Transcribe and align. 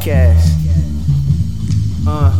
podcast. 0.00 0.56
Uh, 2.06 2.34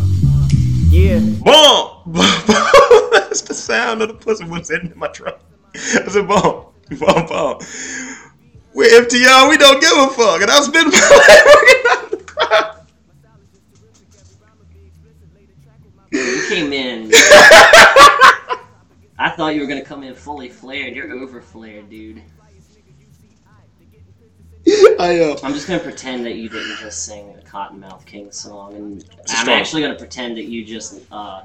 yeah. 0.88 1.19
Boom! 1.19 2.01
Boom! 2.06 2.25
That's 3.12 3.43
the 3.43 3.54
sound 3.54 4.01
of 4.03 4.09
the 4.09 4.14
pussy 4.14 4.45
was 4.45 4.71
hitting 4.71 4.90
in 4.90 4.98
my 4.98 5.09
truck. 5.09 5.40
I 5.75 5.79
said, 5.79 6.27
boom, 6.27 6.65
boom, 6.88 7.27
boom. 7.27 7.59
We're 8.73 9.03
FTR, 9.03 9.51
we 9.51 9.59
don't 9.59 9.81
give 9.81 9.93
a 9.93 10.09
fuck. 10.09 10.41
And 10.41 10.50
I 10.50 10.61
spent 10.61 10.93
my 10.93 10.98
life 11.29 11.45
working 11.46 11.82
out 11.91 12.11
the 12.11 12.16
crowd. 12.25 12.77
You 16.12 16.45
came 16.48 16.72
in. 16.72 17.11
I 19.18 19.29
thought 19.36 19.54
you 19.54 19.61
were 19.61 19.66
gonna 19.66 19.84
come 19.84 20.02
in 20.02 20.14
fully 20.14 20.48
flared. 20.48 20.96
You're 20.96 21.12
over 21.12 21.42
flared, 21.42 21.90
dude. 21.90 22.22
I, 25.01 25.19
uh, 25.21 25.39
I'm 25.43 25.55
just 25.55 25.67
gonna 25.67 25.80
pretend 25.80 26.27
that 26.27 26.34
you 26.34 26.48
didn't 26.51 26.77
just 26.79 27.05
sing 27.06 27.34
a 27.38 27.43
Cottonmouth 27.48 28.05
King 28.05 28.30
song, 28.30 28.74
and 28.74 29.05
I'm 29.20 29.27
strong. 29.27 29.48
actually 29.59 29.83
gonna 29.83 29.95
pretend 29.97 30.37
that 30.37 30.45
you 30.45 30.62
just 30.65 31.01
uh, 31.11 31.43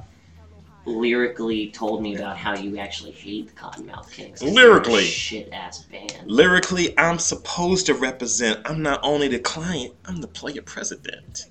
lyrically 0.86 1.70
told 1.72 2.02
me 2.04 2.16
about 2.16 2.38
how 2.38 2.54
you 2.56 2.78
actually 2.78 3.12
hate 3.12 3.48
the 3.48 3.54
Cottonmouth 3.54 4.12
Kings. 4.12 4.42
'cause 4.42 4.54
they're 4.54 4.64
a 4.66 4.72
Lyrically. 4.74 5.06
shit 5.06 5.50
ass 5.54 5.84
band. 5.84 6.24
lyrically, 6.26 6.98
I'm 7.00 7.18
supposed 7.18 7.86
to 7.86 7.94
represent, 7.94 8.60
I'm 8.66 8.82
not 8.84 9.00
only 9.04 9.28
the 9.30 9.40
client, 9.40 9.94
I'm 10.06 10.18
the 10.18 10.28
player 10.28 10.62
president. 10.62 11.46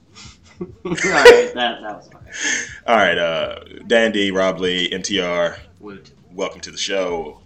Alright, 0.84 1.54
that, 1.54 1.54
that 1.54 1.82
was 1.82 2.08
fine. 2.12 2.22
All 2.86 2.96
right, 2.96 3.18
uh, 3.18 3.60
Dandy, 3.86 4.30
Rob 4.30 4.60
Lee, 4.60 4.90
MTR, 4.90 5.56
Woot. 5.80 6.12
welcome 6.32 6.60
to 6.60 6.70
the 6.70 6.76
show, 6.78 7.40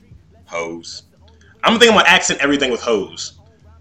hose. 0.47 1.05
I'm 1.63 1.71
gonna 1.71 1.79
think 1.81 1.93
I'm 1.93 1.99
gonna 1.99 2.09
accent 2.09 2.41
everything 2.41 2.71
with 2.71 2.81
hose 2.83 3.38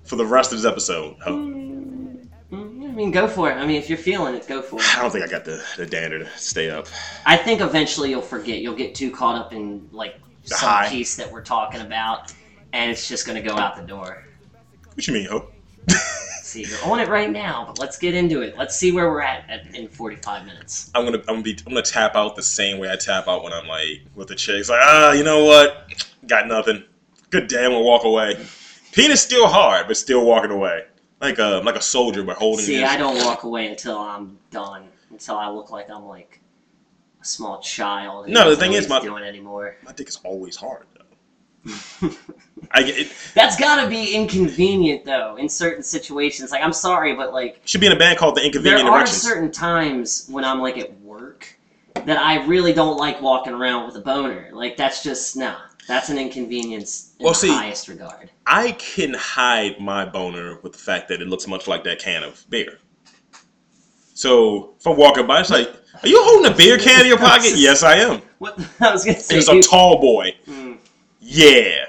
for 0.07 0.15
the 0.15 0.25
rest 0.25 0.51
of 0.51 0.57
this 0.57 0.65
episode. 0.65 1.19
Mm, 1.19 2.27
I 2.51 2.55
mean, 2.55 3.11
go 3.11 3.27
for 3.27 3.51
it. 3.51 3.55
I 3.55 3.65
mean, 3.67 3.75
if 3.75 3.89
you're 3.89 3.97
feeling 3.97 4.33
it, 4.35 4.47
go 4.47 4.61
for 4.61 4.77
it. 4.77 4.97
I 4.97 5.01
don't 5.01 5.11
think 5.11 5.23
I 5.23 5.27
got 5.27 5.43
the, 5.45 5.63
the 5.75 5.85
dander 5.85 6.19
to 6.19 6.29
stay 6.37 6.69
up. 6.69 6.87
I 7.25 7.35
think 7.35 7.61
eventually 7.61 8.09
you'll 8.09 8.21
forget. 8.21 8.59
You'll 8.59 8.75
get 8.75 8.95
too 8.95 9.11
caught 9.11 9.35
up 9.35 9.53
in 9.53 9.87
like 9.91 10.15
some 10.45 10.85
piece 10.85 11.17
that 11.17 11.31
we're 11.31 11.43
talking 11.43 11.81
about, 11.81 12.33
and 12.71 12.89
it's 12.89 13.07
just 13.07 13.27
gonna 13.27 13.41
go 13.41 13.55
out 13.57 13.75
the 13.75 13.83
door. 13.83 14.23
What 14.93 15.05
you 15.05 15.13
mean, 15.13 15.27
ho? 15.27 15.49
See, 16.41 16.63
you're 16.63 16.85
on 16.85 17.01
it 17.01 17.09
right 17.09 17.29
now, 17.29 17.65
but 17.67 17.77
let's 17.77 17.97
get 17.97 18.15
into 18.15 18.41
it. 18.41 18.57
Let's 18.57 18.75
see 18.75 18.93
where 18.93 19.09
we're 19.11 19.21
at, 19.21 19.49
at 19.49 19.75
in 19.75 19.89
45 19.89 20.45
minutes. 20.45 20.89
I'm 20.95 21.03
gonna 21.03 21.17
I'm 21.19 21.25
gonna 21.35 21.41
be 21.41 21.57
I'm 21.67 21.73
gonna 21.73 21.81
tap 21.81 22.15
out 22.15 22.37
the 22.37 22.43
same 22.43 22.79
way 22.79 22.89
I 22.89 22.95
tap 22.95 23.27
out 23.27 23.43
when 23.43 23.51
I'm 23.51 23.67
like 23.67 24.03
with 24.15 24.29
the 24.29 24.35
chicks. 24.35 24.69
Like, 24.69 24.79
ah, 24.81 25.11
you 25.11 25.25
know 25.25 25.43
what? 25.43 25.93
Got 26.25 26.47
nothing. 26.47 26.85
Good 27.29 27.49
damn, 27.49 27.71
we'll 27.71 27.83
walk 27.83 28.05
away. 28.05 28.37
Penis 28.97 29.21
still 29.21 29.47
hard, 29.47 29.87
but 29.87 29.95
still 29.95 30.25
walking 30.25 30.49
away. 30.49 30.85
Like 31.21 31.37
a 31.37 31.61
like 31.63 31.75
a 31.75 31.81
soldier, 31.81 32.23
but 32.23 32.37
holding 32.37 32.65
See, 32.65 32.75
his. 32.81 32.83
I 32.83 32.97
don't 32.97 33.23
walk 33.23 33.43
away 33.43 33.67
until 33.67 33.97
I'm 33.97 34.39
done. 34.49 34.87
Until 35.11 35.35
I 35.35 35.49
look 35.49 35.69
like 35.69 35.89
I'm 35.89 36.05
like 36.05 36.41
a 37.21 37.25
small 37.25 37.59
child. 37.59 38.27
No, 38.27 38.49
the 38.49 38.55
thing 38.55 38.73
is, 38.73 38.89
my- 38.89 38.99
doing 38.99 39.23
anymore. 39.23 39.77
My 39.83 39.93
dick 39.93 40.09
is 40.09 40.19
always 40.23 40.55
hard 40.55 40.87
though. 40.95 42.09
I 42.71 42.81
get 42.81 42.97
it. 42.97 43.11
That's 43.35 43.55
gotta 43.55 43.87
be 43.87 44.15
inconvenient 44.15 45.05
though 45.05 45.35
in 45.37 45.47
certain 45.47 45.83
situations. 45.83 46.51
Like, 46.51 46.63
I'm 46.63 46.73
sorry, 46.73 47.13
but 47.15 47.33
like. 47.33 47.61
Should 47.65 47.81
be 47.81 47.87
in 47.87 47.93
a 47.93 47.99
band 47.99 48.17
called 48.17 48.35
the 48.35 48.45
Inconvenient 48.45 48.83
there 48.83 48.87
Inconvenient 48.87 48.95
are 48.95 48.99
Erections. 48.99 49.21
certain 49.21 49.51
times 49.51 50.27
when 50.29 50.43
I'm 50.43 50.59
like 50.59 50.77
at 50.77 50.99
work 51.01 51.55
that 52.05 52.17
I 52.17 52.43
really 52.45 52.73
don't 52.73 52.97
like 52.97 53.21
walking 53.21 53.53
around 53.53 53.85
with 53.85 53.95
a 53.95 54.01
boner. 54.01 54.49
Like 54.53 54.75
that's 54.75 55.03
just 55.03 55.35
nah. 55.35 55.57
That's 55.87 56.09
an 56.09 56.17
inconvenience 56.17 57.13
in 57.19 57.23
Well, 57.23 57.33
the 57.33 57.39
see- 57.39 57.47
highest 57.49 57.87
regard. 57.87 58.29
I 58.45 58.73
can 58.73 59.13
hide 59.13 59.79
my 59.79 60.05
boner 60.05 60.59
with 60.61 60.73
the 60.73 60.77
fact 60.79 61.07
that 61.09 61.21
it 61.21 61.27
looks 61.27 61.47
much 61.47 61.67
like 61.67 61.83
that 61.85 61.99
can 61.99 62.23
of 62.23 62.43
beer. 62.49 62.79
So 64.13 64.73
if 64.79 64.85
I'm 64.87 64.97
walking 64.97 65.27
by, 65.27 65.41
it's 65.41 65.49
like, 65.49 65.69
are 66.01 66.07
you 66.07 66.21
holding 66.23 66.51
a 66.51 66.55
beer 66.55 66.77
can 66.77 67.01
in 67.01 67.07
your 67.07 67.17
pocket? 67.17 67.53
yes, 67.55 67.83
I 67.83 67.95
am. 67.97 68.21
What 68.39 68.59
I 68.81 68.91
was 68.91 69.05
gonna 69.05 69.19
say. 69.19 69.37
It's 69.37 69.47
a 69.47 69.61
tall 69.61 69.99
boy. 69.99 70.35
Mm, 70.47 70.77
Yeah. 71.19 71.85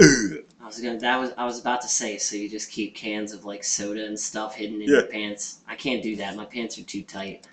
Ugh. 0.00 0.44
I 0.60 0.66
was 0.66 0.80
gonna. 0.80 0.98
That 0.98 1.18
was. 1.18 1.32
I 1.36 1.44
was 1.44 1.58
about 1.60 1.80
to 1.82 1.88
say. 1.88 2.16
So 2.18 2.36
you 2.36 2.48
just 2.48 2.70
keep 2.70 2.94
cans 2.94 3.32
of 3.32 3.44
like 3.44 3.64
soda 3.64 4.04
and 4.06 4.18
stuff 4.18 4.54
hidden 4.54 4.76
in 4.80 4.88
Yeah. 4.88 4.98
your 4.98 5.06
pants. 5.06 5.58
I 5.66 5.74
can't 5.74 6.02
do 6.02 6.16
that. 6.16 6.36
My 6.36 6.44
pants 6.44 6.78
are 6.78 6.82
too 6.82 7.02
tight. 7.02 7.46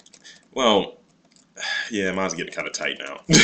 Well, 0.54 0.98
yeah, 1.92 2.12
mine's 2.12 2.34
getting 2.34 2.54
kind 2.54 2.68
of 2.68 2.74
tight 2.74 2.98
now. 3.00 3.22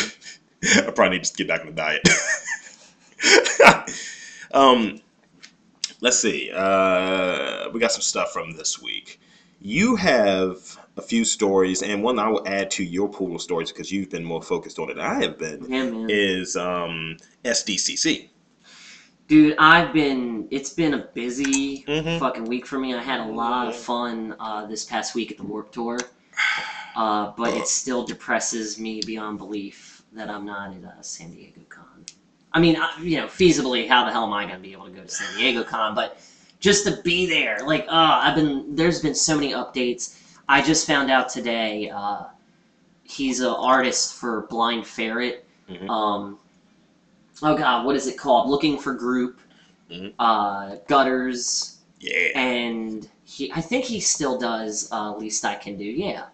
I 0.76 0.92
probably 0.92 1.18
need 1.18 1.26
to 1.26 1.34
get 1.34 1.48
back 1.48 1.62
on 1.62 1.68
the 1.68 1.74
diet. 1.74 2.08
um, 4.54 5.02
let's 6.02 6.20
see. 6.20 6.52
Uh, 6.54 7.70
we 7.74 7.80
got 7.80 7.92
some 7.92 8.02
stuff 8.02 8.32
from 8.32 8.56
this 8.56 8.82
week. 8.82 9.20
You 9.60 9.96
have 9.96 10.78
a 10.98 11.02
few 11.02 11.26
stories, 11.26 11.82
and 11.82 12.04
one 12.04 12.20
I 12.20 12.30
will 12.30 12.48
add 12.48 12.70
to 12.72 12.84
your 12.84 13.10
pool 13.10 13.36
of 13.36 13.42
stories 13.42 13.72
because 13.72 13.92
you've 13.92 14.10
been 14.10 14.24
more 14.24 14.42
focused 14.42 14.80
on 14.80 14.90
it 14.90 14.96
than 14.96 15.06
I 15.06 15.22
have 15.22 15.38
been. 15.38 15.66
Yeah, 15.70 15.86
man. 15.86 16.08
Is 16.10 16.56
um, 16.56 17.18
SDCC. 17.44 18.30
Dude, 19.28 19.56
I've 19.58 19.94
been. 19.94 20.48
It's 20.52 20.70
been 20.74 20.94
a 20.94 21.08
busy 21.14 21.84
Mhm. 21.88 22.20
fucking 22.20 22.46
week 22.46 22.66
for 22.66 22.78
me. 22.78 22.94
I 22.94 23.02
had 23.02 23.22
a 23.22 23.26
lot 23.26 23.68
of 23.68 23.76
fun 23.76 24.36
uh, 24.40 24.66
this 24.66 24.84
past 24.84 25.16
week 25.16 25.32
at 25.32 25.38
the 25.38 25.44
Warped 25.44 25.74
Tour, 25.74 25.98
uh, 26.96 27.32
but 27.38 27.54
it 27.54 27.68
still 27.68 28.06
depresses 28.06 28.78
me 28.78 29.02
beyond 29.06 29.38
belief 29.38 29.93
that 30.16 30.30
I'm 30.30 30.46
not 30.46 30.74
at 30.74 30.84
uh, 30.84 31.02
San 31.02 31.32
Diego 31.32 31.62
Con. 31.70 32.06
I 32.54 32.60
mean, 32.60 32.76
I, 32.78 32.90
you 33.02 33.18
know, 33.18 33.26
feasibly, 33.28 33.88
how 33.88 34.06
the 34.06 34.12
hell 34.12 34.26
am 34.26 34.34
I 34.34 34.44
going 34.46 34.58
to 34.58 34.62
be 34.62 34.74
able 34.74 34.86
to 34.86 34.92
go 34.92 35.02
to 35.02 35.10
San 35.10 35.36
Diego 35.38 35.64
Con? 35.64 35.96
But 35.96 36.20
just 36.60 36.86
to 36.86 37.02
be 37.04 37.26
there, 37.26 37.60
like, 37.66 37.86
uh, 37.88 38.20
I've 38.24 38.36
been. 38.36 38.76
There's 38.76 39.02
been 39.02 39.16
so 39.16 39.36
many 39.36 39.54
updates. 39.54 40.20
I 40.48 40.62
just 40.62 40.86
found 40.86 41.10
out 41.10 41.30
today. 41.30 41.90
Uh, 41.90 42.26
he's 43.04 43.40
an 43.40 43.48
artist 43.48 44.16
for 44.16 44.48
Blind 44.50 44.86
Ferret. 44.86 45.46
Mhm. 45.70 45.90
Um, 45.90 46.38
oh 47.42 47.58
god, 47.58 47.86
what 47.86 47.96
is 47.96 48.08
it 48.08 48.18
called? 48.18 48.50
Looking 48.50 48.78
for 48.78 48.94
Group, 48.94 49.40
Mhm. 49.90 50.14
uh, 50.20 50.76
Gutters, 50.88 51.78
Yeah. 52.00 52.38
and 52.38 53.10
he. 53.26 53.52
I 53.54 53.62
think 53.62 53.86
he 53.86 54.00
still 54.00 54.38
does. 54.38 54.90
Uh, 54.92 55.16
Least 55.16 55.44
I 55.46 55.56
Can 55.56 55.78
Do. 55.78 55.84
Yeah, 55.86 56.26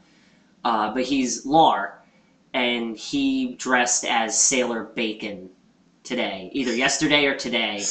uh, 0.66 0.94
but 0.94 1.04
he's 1.04 1.46
Lar, 1.46 1.99
and 2.54 2.98
he 2.98 3.56
dressed 3.56 4.06
as 4.06 4.40
Sailor 4.40 4.86
Bacon 4.96 5.50
today, 6.04 6.50
either 6.54 6.76
yesterday 6.76 7.26
or 7.26 7.36
today 7.36 7.84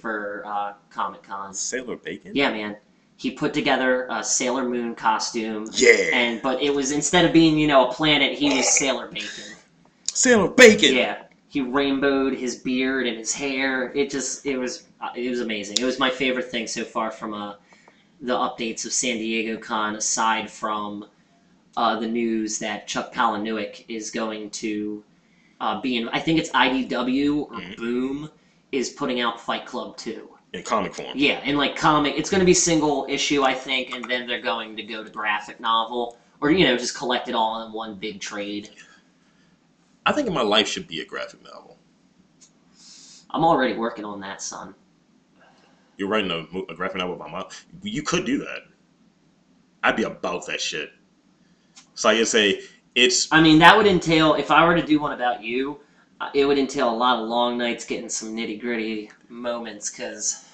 for 0.00 0.42
uh, 0.46 0.72
Comic 0.90 1.22
Con. 1.22 1.52
Sailor 1.52 1.96
Bacon. 1.96 2.32
Yeah, 2.34 2.50
man. 2.50 2.76
He 3.18 3.30
put 3.30 3.54
together 3.54 4.06
a 4.10 4.22
Sailor 4.22 4.68
Moon 4.68 4.94
costume, 4.94 5.68
Yeah. 5.72 6.10
and 6.12 6.42
but 6.42 6.62
it 6.62 6.74
was 6.74 6.92
instead 6.92 7.24
of 7.24 7.32
being 7.32 7.58
you 7.58 7.66
know 7.66 7.88
a 7.88 7.92
planet, 7.92 8.36
he 8.36 8.54
was 8.54 8.68
Sailor 8.68 9.08
Bacon. 9.08 9.56
Sailor 10.12 10.48
Bacon. 10.48 10.94
Yeah, 10.94 11.22
he 11.48 11.62
rainbowed 11.62 12.34
his 12.34 12.56
beard 12.56 13.06
and 13.06 13.16
his 13.16 13.32
hair. 13.32 13.90
It 13.94 14.10
just 14.10 14.44
it 14.44 14.58
was 14.58 14.86
uh, 15.00 15.10
it 15.16 15.30
was 15.30 15.40
amazing. 15.40 15.76
It 15.80 15.84
was 15.84 15.98
my 15.98 16.10
favorite 16.10 16.50
thing 16.50 16.66
so 16.66 16.84
far 16.84 17.10
from 17.10 17.32
uh, 17.32 17.54
the 18.20 18.34
updates 18.34 18.84
of 18.84 18.92
San 18.92 19.16
Diego 19.16 19.56
Con, 19.58 19.96
aside 19.96 20.50
from 20.50 21.06
uh, 21.76 21.98
the 21.98 22.06
news 22.06 22.58
that 22.58 22.86
Chuck 22.86 23.12
Palahniuk 23.12 23.84
is 23.88 24.10
going 24.10 24.50
to 24.50 25.02
uh, 25.60 25.80
be 25.80 25.96
in. 25.96 26.08
I 26.08 26.20
think 26.20 26.38
it's 26.38 26.50
IDW 26.50 27.50
or 27.50 27.60
Mhm. 27.60 27.76
Boom 27.76 28.30
is 28.72 28.90
putting 28.90 29.20
out 29.20 29.40
Fight 29.40 29.66
Club 29.66 29.96
two. 29.96 30.30
In 30.52 30.62
comic 30.62 30.94
form. 30.94 31.12
Yeah, 31.14 31.42
in 31.42 31.56
like 31.56 31.76
comic, 31.76 32.14
it's 32.16 32.30
going 32.30 32.40
to 32.40 32.46
be 32.46 32.54
single 32.54 33.06
issue, 33.08 33.42
I 33.42 33.52
think, 33.54 33.94
and 33.94 34.04
then 34.04 34.26
they're 34.26 34.40
going 34.40 34.76
to 34.76 34.82
go 34.82 35.04
to 35.04 35.10
graphic 35.10 35.60
novel 35.60 36.16
or 36.40 36.50
you 36.50 36.64
know 36.64 36.76
just 36.76 36.96
collect 36.96 37.28
it 37.28 37.34
all 37.34 37.66
in 37.66 37.72
one 37.72 37.94
big 37.94 38.20
trade. 38.20 38.70
I 40.04 40.12
think 40.12 40.30
my 40.30 40.42
life 40.42 40.68
should 40.68 40.86
be 40.86 41.00
a 41.00 41.04
graphic 41.04 41.42
novel. 41.42 41.78
I'm 43.30 43.44
already 43.44 43.74
working 43.74 44.04
on 44.04 44.20
that, 44.20 44.40
son. 44.40 44.74
You're 45.96 46.08
writing 46.08 46.30
a, 46.30 46.72
a 46.72 46.74
graphic 46.74 46.98
novel 46.98 47.16
about 47.16 47.30
my. 47.30 47.44
You 47.82 48.02
could 48.02 48.24
do 48.24 48.38
that. 48.38 48.60
I'd 49.82 49.96
be 49.96 50.04
about 50.04 50.46
that 50.46 50.60
shit. 50.60 50.90
So 51.96 52.08
I 52.08 52.16
just 52.16 52.30
say 52.30 52.62
it's 52.94 53.30
I 53.32 53.40
mean, 53.40 53.58
that 53.58 53.76
would 53.76 53.86
entail 53.86 54.34
if 54.34 54.50
I 54.50 54.64
were 54.64 54.76
to 54.76 54.82
do 54.86 55.00
one 55.00 55.12
about 55.12 55.42
you, 55.42 55.80
uh, 56.20 56.30
it 56.34 56.44
would 56.46 56.58
entail 56.58 56.88
a 56.88 56.94
lot 56.96 57.18
of 57.18 57.28
long 57.28 57.58
nights 57.58 57.84
getting 57.84 58.08
some 58.08 58.36
nitty 58.36 58.60
gritty 58.60 59.10
moments 59.28 59.90
because 59.90 60.44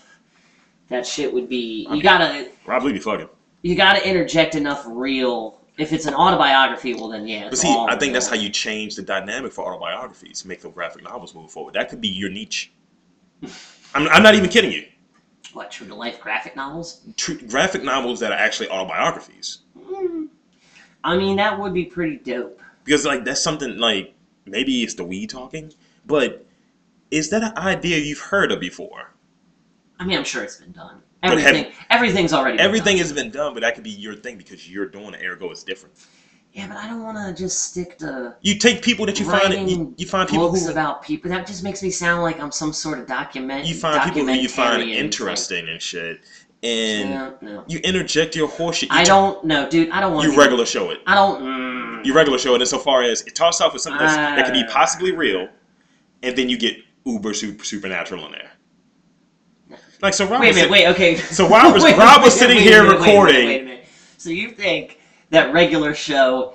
that 0.88 1.06
shit 1.06 1.32
would 1.32 1.48
be. 1.48 1.86
You 1.90 2.02
gotta 2.02 2.48
Rob 2.64 2.84
Lee 2.84 2.92
be 2.92 2.98
fucking. 2.98 3.28
you 3.62 3.74
gotta 3.74 4.08
interject 4.08 4.54
enough 4.54 4.84
real. 4.86 5.58
If 5.78 5.92
it's 5.92 6.06
an 6.06 6.14
autobiography, 6.14 6.94
well 6.94 7.08
then 7.08 7.26
yeah. 7.26 7.48
But 7.48 7.58
see, 7.58 7.68
I 7.88 7.96
think 7.96 8.12
that's 8.12 8.28
how 8.28 8.36
you 8.36 8.50
change 8.50 8.94
the 8.94 9.02
dynamic 9.02 9.52
for 9.52 9.64
autobiographies, 9.66 10.44
make 10.44 10.60
the 10.60 10.68
graphic 10.70 11.02
novels 11.02 11.34
move 11.34 11.50
forward. 11.50 11.74
That 11.74 11.88
could 11.88 12.00
be 12.00 12.08
your 12.08 12.30
niche. 12.30 12.72
I'm, 13.94 14.06
I'm 14.08 14.22
not 14.22 14.34
even 14.34 14.48
kidding 14.48 14.70
you. 14.72 14.86
what 15.54 15.70
true 15.70 15.86
to 15.88 15.94
life 15.94 16.20
graphic 16.20 16.56
novels. 16.56 17.00
True, 17.16 17.38
graphic 17.40 17.82
novels 17.82 18.20
that 18.20 18.30
are 18.32 18.38
actually 18.38 18.68
autobiographies, 18.68 19.58
Mm. 19.78 20.21
I 21.04 21.16
mean, 21.16 21.36
that 21.36 21.58
would 21.58 21.74
be 21.74 21.84
pretty 21.84 22.16
dope. 22.16 22.60
Because 22.84 23.04
like 23.04 23.24
that's 23.24 23.42
something 23.42 23.78
like 23.78 24.14
maybe 24.46 24.82
it's 24.82 24.94
the 24.94 25.04
weed 25.04 25.30
talking, 25.30 25.72
but 26.06 26.44
is 27.10 27.30
that 27.30 27.42
an 27.42 27.56
idea 27.58 27.98
you've 27.98 28.18
heard 28.18 28.50
of 28.50 28.60
before? 28.60 29.12
I 29.98 30.04
mean, 30.04 30.18
I'm 30.18 30.24
sure 30.24 30.42
it's 30.42 30.56
been 30.56 30.72
done. 30.72 31.02
Everything, 31.22 31.64
have, 31.66 31.74
everything's 31.90 32.32
already. 32.32 32.58
everything 32.58 32.96
done. 32.96 33.04
has 33.04 33.12
been 33.12 33.30
done, 33.30 33.54
but 33.54 33.60
that 33.60 33.76
could 33.76 33.84
be 33.84 33.90
your 33.90 34.16
thing 34.16 34.36
because 34.36 34.68
you're 34.68 34.86
doing 34.86 35.14
it. 35.14 35.24
Ergo, 35.24 35.50
it's 35.50 35.62
different. 35.62 35.94
Yeah, 36.52 36.68
but 36.68 36.76
I 36.76 36.86
don't 36.86 37.02
want 37.02 37.16
to 37.16 37.42
just 37.42 37.70
stick 37.70 37.96
to. 37.98 38.36
You 38.42 38.58
take 38.58 38.82
people 38.82 39.06
that 39.06 39.18
you 39.18 39.24
find. 39.24 39.70
You, 39.70 39.94
you 39.96 40.06
find 40.06 40.28
people 40.28 40.50
books 40.50 40.66
who, 40.66 40.72
about 40.72 41.02
people. 41.02 41.30
That 41.30 41.46
just 41.46 41.62
makes 41.62 41.82
me 41.82 41.90
sound 41.90 42.22
like 42.22 42.40
I'm 42.40 42.52
some 42.52 42.74
sort 42.74 42.98
of 42.98 43.06
document. 43.06 43.64
You 43.64 43.74
find 43.74 44.02
people 44.02 44.26
who 44.26 44.34
you 44.34 44.48
find 44.48 44.82
interesting 44.82 45.68
and 45.68 45.80
shit, 45.80 46.20
and 46.62 47.10
no, 47.10 47.36
no. 47.40 47.64
you 47.66 47.78
interject 47.80 48.36
your 48.36 48.48
horseshit. 48.48 48.82
You 48.84 48.88
I 48.92 49.04
don't 49.04 49.44
know, 49.44 49.68
dude. 49.68 49.90
I 49.90 50.00
don't 50.00 50.14
want. 50.14 50.30
You 50.30 50.38
regular 50.38 50.64
show 50.66 50.90
it. 50.90 51.00
I 51.06 51.14
don't. 51.14 51.42
Mm. 51.42 52.04
You 52.04 52.14
regular 52.14 52.38
show 52.38 52.54
it 52.54 52.60
insofar 52.60 53.02
as 53.02 53.22
it 53.22 53.34
tosses 53.34 53.60
off 53.60 53.72
with 53.72 53.82
something 53.82 54.06
uh, 54.06 54.36
that 54.36 54.44
could 54.44 54.54
be 54.54 54.64
ah. 54.68 54.72
possibly 54.72 55.12
real, 55.12 55.48
and 56.22 56.36
then 56.36 56.48
you 56.48 56.56
get 56.58 56.76
uber 57.04 57.34
super, 57.34 57.64
supernatural 57.64 58.26
in 58.26 58.32
there. 58.32 58.50
Like 60.00 60.14
so, 60.14 60.26
Rob 60.26 60.40
wait 60.40 60.52
a 60.52 60.54
minute, 60.54 60.70
wait, 60.70 60.88
okay. 60.88 61.16
So 61.16 61.48
Rob 61.48 61.72
was, 61.72 61.84
wait, 61.84 61.96
Rob 61.96 62.22
was 62.22 62.34
wait, 62.34 62.38
sitting 62.38 62.56
wait, 62.56 62.66
here 62.66 62.84
recording. 62.88 63.78
So 64.18 64.30
you 64.30 64.50
think 64.50 64.98
that 65.30 65.52
regular 65.52 65.94
show 65.94 66.54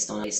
stories 0.00 0.39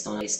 stories 0.00 0.39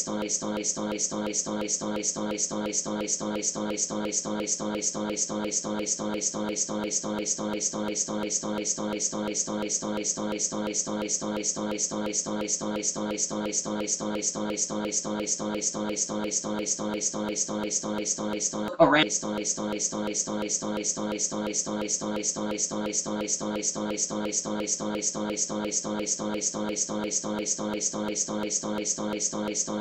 Alright. 18.79 19.13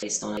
Based 0.00 0.22
on 0.24 0.40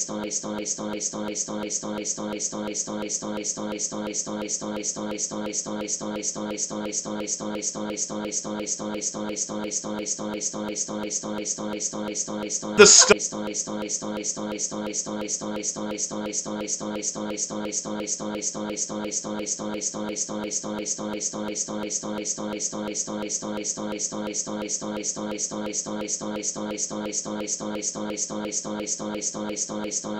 stories 0.00 0.39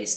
st 0.00 0.09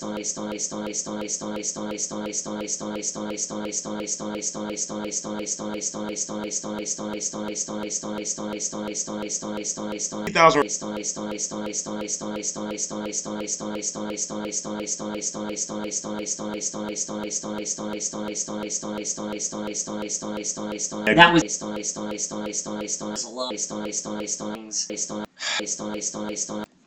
that 21.15 21.31
was 21.33 21.53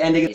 ending. 0.00 0.34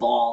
Ball. 0.00 0.32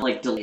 like 0.00 0.22
delay 0.22 0.42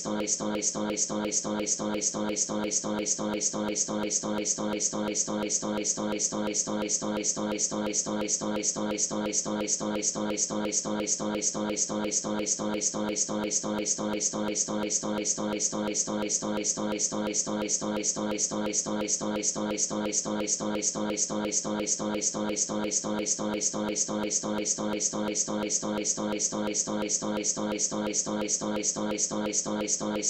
stories 0.00 0.39
stories 30.00 30.29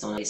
stories 0.00 0.29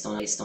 stories 0.00 0.39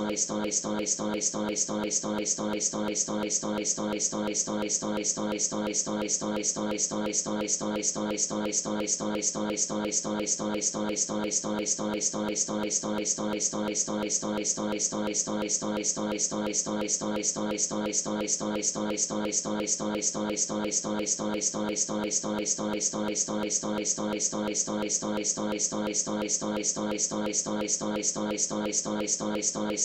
stories 29.55 29.84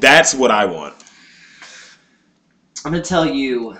That's 0.00 0.34
what 0.34 0.50
I 0.50 0.64
want. 0.64 0.94
I'm 2.84 2.92
gonna 2.92 3.02
tell 3.02 3.26
you 3.26 3.78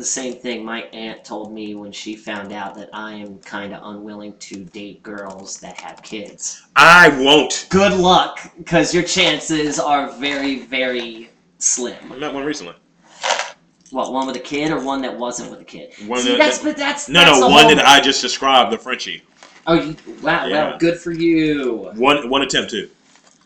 the 0.00 0.06
same 0.06 0.34
thing 0.34 0.64
my 0.64 0.82
aunt 0.94 1.24
told 1.24 1.52
me 1.52 1.74
when 1.74 1.92
she 1.92 2.16
found 2.16 2.52
out 2.52 2.74
that 2.74 2.88
I 2.92 3.12
am 3.12 3.38
kind 3.40 3.74
of 3.74 3.82
unwilling 3.84 4.36
to 4.38 4.64
date 4.64 5.02
girls 5.02 5.58
that 5.60 5.78
have 5.80 6.02
kids. 6.02 6.62
I 6.74 7.08
won't. 7.20 7.66
Good 7.68 7.92
luck, 7.92 8.40
because 8.56 8.94
your 8.94 9.02
chances 9.02 9.78
are 9.78 10.10
very, 10.12 10.60
very 10.60 11.30
slim. 11.58 12.10
I 12.10 12.16
met 12.16 12.32
one 12.32 12.44
recently. 12.44 12.74
What, 13.90 14.12
one 14.12 14.26
with 14.26 14.36
a 14.36 14.40
kid 14.40 14.70
or 14.70 14.82
one 14.82 15.02
that 15.02 15.18
wasn't 15.18 15.50
with 15.50 15.60
a 15.60 15.64
kid? 15.64 15.92
One 16.06 16.20
See, 16.20 16.30
that- 16.30 16.38
that's, 16.38 16.58
but 16.60 16.76
that's, 16.76 17.08
No, 17.08 17.20
that's 17.20 17.40
no, 17.40 17.48
one 17.48 17.76
that 17.76 17.86
I 17.86 18.00
just 18.00 18.22
described, 18.22 18.72
the 18.72 18.78
Frenchie. 18.78 19.22
Oh, 19.66 19.74
you, 19.74 19.94
wow, 20.22 20.46
Yeah. 20.46 20.70
wow, 20.70 20.78
good 20.78 20.98
for 20.98 21.12
you. 21.12 21.90
One, 21.94 22.30
one 22.30 22.40
attempt 22.40 22.70
too. 22.70 22.88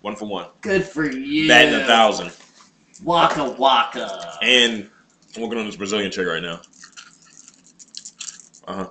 One 0.03 0.15
for 0.15 0.27
one. 0.27 0.47
Good 0.61 0.85
for 0.85 1.11
you. 1.11 1.49
Batting 1.49 1.75
a 1.75 1.85
thousand. 1.85 2.31
Waka 3.03 3.51
waka. 3.59 4.39
And 4.43 4.89
I'm 5.37 5.43
working 5.43 5.59
on 5.59 5.67
this 5.67 5.77
Brazilian 5.77 6.11
chick 6.11 6.27
right 6.27 6.43
now. 6.43 6.61
Uh 8.67 8.75
huh. 8.75 8.89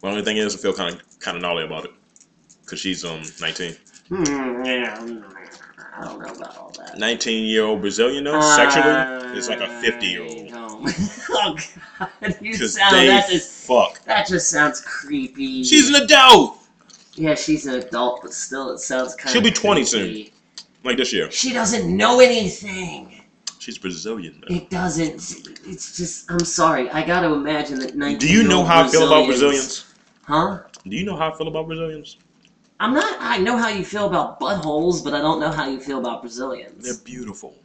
The 0.00 0.06
only 0.08 0.22
thing 0.22 0.36
is, 0.36 0.54
I 0.54 0.58
feel 0.58 0.72
kind 0.72 0.94
of 0.94 1.20
kind 1.20 1.36
of 1.36 1.42
gnarly 1.42 1.64
about 1.64 1.84
it, 1.86 1.90
cause 2.66 2.78
she's 2.78 3.04
um 3.04 3.22
19. 3.40 3.76
Hmm, 4.08 4.24
yeah, 4.64 4.94
I 5.96 6.04
don't 6.04 6.20
know 6.20 6.32
about 6.32 6.56
all 6.56 6.72
that. 6.78 6.98
19 6.98 7.46
year 7.46 7.64
old 7.64 7.80
Brazilian 7.80 8.24
though, 8.24 8.38
Uh, 8.38 8.56
sexually, 8.56 9.36
it's 9.38 9.48
like 9.48 9.60
a 9.60 9.80
50 9.80 10.06
year 10.06 10.22
old. 10.22 10.50
No. 10.50 10.86
oh 11.30 11.56
god, 11.98 12.36
you 12.40 12.54
sound 12.56 13.08
that 13.08 13.28
just 13.28 13.66
fuck. 13.66 14.02
that 14.04 14.26
just 14.26 14.48
sounds 14.50 14.80
creepy. 14.80 15.64
She's 15.64 15.88
an 15.88 15.96
adult. 16.02 16.58
yeah, 17.14 17.34
she's 17.34 17.66
an 17.66 17.74
adult, 17.74 18.20
but 18.22 18.32
still, 18.32 18.70
it 18.70 18.78
sounds 18.78 19.14
kind. 19.14 19.28
Of 19.28 19.32
She'll 19.32 19.42
be 19.42 19.50
20 19.50 19.84
creepy. 19.86 20.32
Like 20.84 20.96
this 20.96 21.12
year. 21.12 21.30
She 21.30 21.52
doesn't 21.52 21.94
know 21.94 22.20
anything. 22.20 23.17
She's 23.68 23.76
Brazilian, 23.76 24.40
man. 24.48 24.56
It 24.62 24.70
doesn't. 24.70 25.16
It's 25.66 25.94
just. 25.94 26.30
I'm 26.30 26.38
sorry. 26.40 26.88
I 26.88 27.04
got 27.04 27.20
to 27.20 27.34
imagine 27.34 27.78
that 27.80 27.94
19. 27.96 28.18
Do 28.18 28.26
you 28.26 28.42
know 28.42 28.64
how 28.64 28.82
I 28.84 28.88
feel 28.88 29.06
about 29.06 29.26
Brazilians? 29.26 29.92
Huh? 30.22 30.60
Do 30.84 30.96
you 30.96 31.04
know 31.04 31.14
how 31.18 31.30
I 31.30 31.36
feel 31.36 31.48
about 31.48 31.66
Brazilians? 31.66 32.16
I'm 32.80 32.94
not. 32.94 33.18
I 33.20 33.36
know 33.36 33.58
how 33.58 33.68
you 33.68 33.84
feel 33.84 34.06
about 34.06 34.40
buttholes, 34.40 35.04
but 35.04 35.12
I 35.12 35.18
don't 35.18 35.38
know 35.38 35.50
how 35.50 35.68
you 35.68 35.80
feel 35.80 35.98
about 35.98 36.22
Brazilians. 36.22 36.82
They're 36.82 37.04
beautiful. 37.04 37.56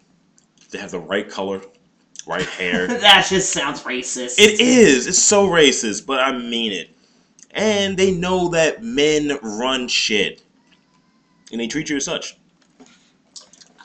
They 0.72 0.78
have 0.78 0.92
the 0.92 1.00
right 1.00 1.30
color, 1.30 1.62
right 2.28 2.46
hair. 2.60 2.88
that 2.88 3.26
just 3.30 3.54
sounds 3.54 3.84
racist. 3.84 4.40
It 4.40 4.60
is. 4.60 5.08
It's 5.08 5.24
so 5.24 5.48
racist, 5.48 6.06
but 6.06 6.20
I 6.20 6.38
mean 6.38 6.74
it. 6.74 6.90
And 7.52 7.96
they 7.96 8.12
know 8.12 8.50
that 8.50 8.84
men 8.84 9.40
run 9.42 9.88
shit. 9.88 10.44
And 11.54 11.62
they 11.62 11.68
treat 11.68 11.90
you 11.90 11.96
as 11.96 12.04
such. 12.04 12.36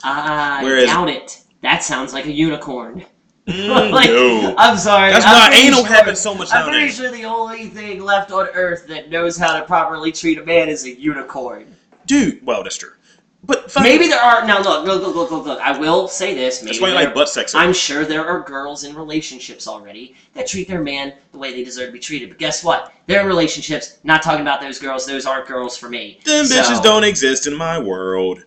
I 0.03 0.65
Whereas- 0.65 0.87
doubt 0.87 1.11
it. 1.11 1.45
That 1.63 1.83
sounds 1.83 2.13
like 2.13 2.27
a 2.27 2.33
unicorn. 2.33 3.05
Mm, 3.47 3.91
Like, 3.91 4.11
no. 4.11 4.55
I'm 4.59 4.77
sorry. 4.77 5.11
That's 5.13 5.25
I'm 5.25 5.33
why 5.51 5.57
anal 5.57 5.81
sure- 5.85 5.87
happens 5.95 6.21
so 6.21 6.35
much 6.35 6.53
I'm 6.53 6.69
pretty 6.69 6.89
sure 6.91 7.11
the 7.11 7.25
only 7.25 7.67
thing 7.69 8.03
left 8.03 8.31
on 8.31 8.47
Earth 8.55 8.87
that 8.89 9.11
knows 9.11 9.37
how 9.39 9.59
to 9.59 9.65
properly 9.67 10.13
treat 10.13 10.39
a 10.39 10.45
man 10.45 10.69
is 10.69 10.85
a 10.85 10.91
unicorn. 10.99 11.75
Dude, 12.07 12.45
well, 12.45 12.63
that's 12.63 12.77
true. 12.77 12.91
But 13.45 13.73
Maybe 13.81 14.09
there 14.09 14.21
are. 14.21 14.45
Now 14.47 14.61
look, 14.61 14.85
look, 14.85 15.01
look, 15.03 15.15
look, 15.15 15.31
look, 15.31 15.47
look. 15.47 15.61
I 15.61 15.79
will 15.79 16.09
say 16.09 16.35
this. 16.35 16.61
Maybe 16.61 16.73
That's 16.73 16.83
why 16.83 16.89
you 16.89 16.95
like 16.97 17.15
butt 17.15 17.29
sex. 17.29 17.55
I'm 17.55 17.73
sure 17.73 18.05
there 18.05 18.27
are 18.27 18.41
girls 18.41 18.83
in 18.85 18.97
relationships 18.97 19.69
already 19.69 20.17
that 20.35 20.49
treat 20.49 20.67
their 20.69 20.83
man 20.83 21.15
the 21.33 21.39
way 21.39 21.53
they 21.53 21.63
deserve 21.63 21.87
to 21.87 21.93
be 21.93 22.01
treated. 22.01 22.31
But 22.31 22.39
guess 22.39 22.65
what? 22.65 22.93
They're 23.07 23.21
in 23.21 23.27
relationships. 23.29 24.01
Not 24.03 24.23
talking 24.23 24.41
about 24.43 24.61
those 24.61 24.79
girls. 24.81 25.07
Those 25.07 25.25
aren't 25.25 25.47
girls 25.47 25.77
for 25.77 25.89
me. 25.89 26.19
Them 26.25 26.47
So- 26.47 26.57
bitches 26.57 26.83
don't 26.83 27.05
exist 27.05 27.47
in 27.47 27.55
my 27.57 27.79
world. 27.79 28.45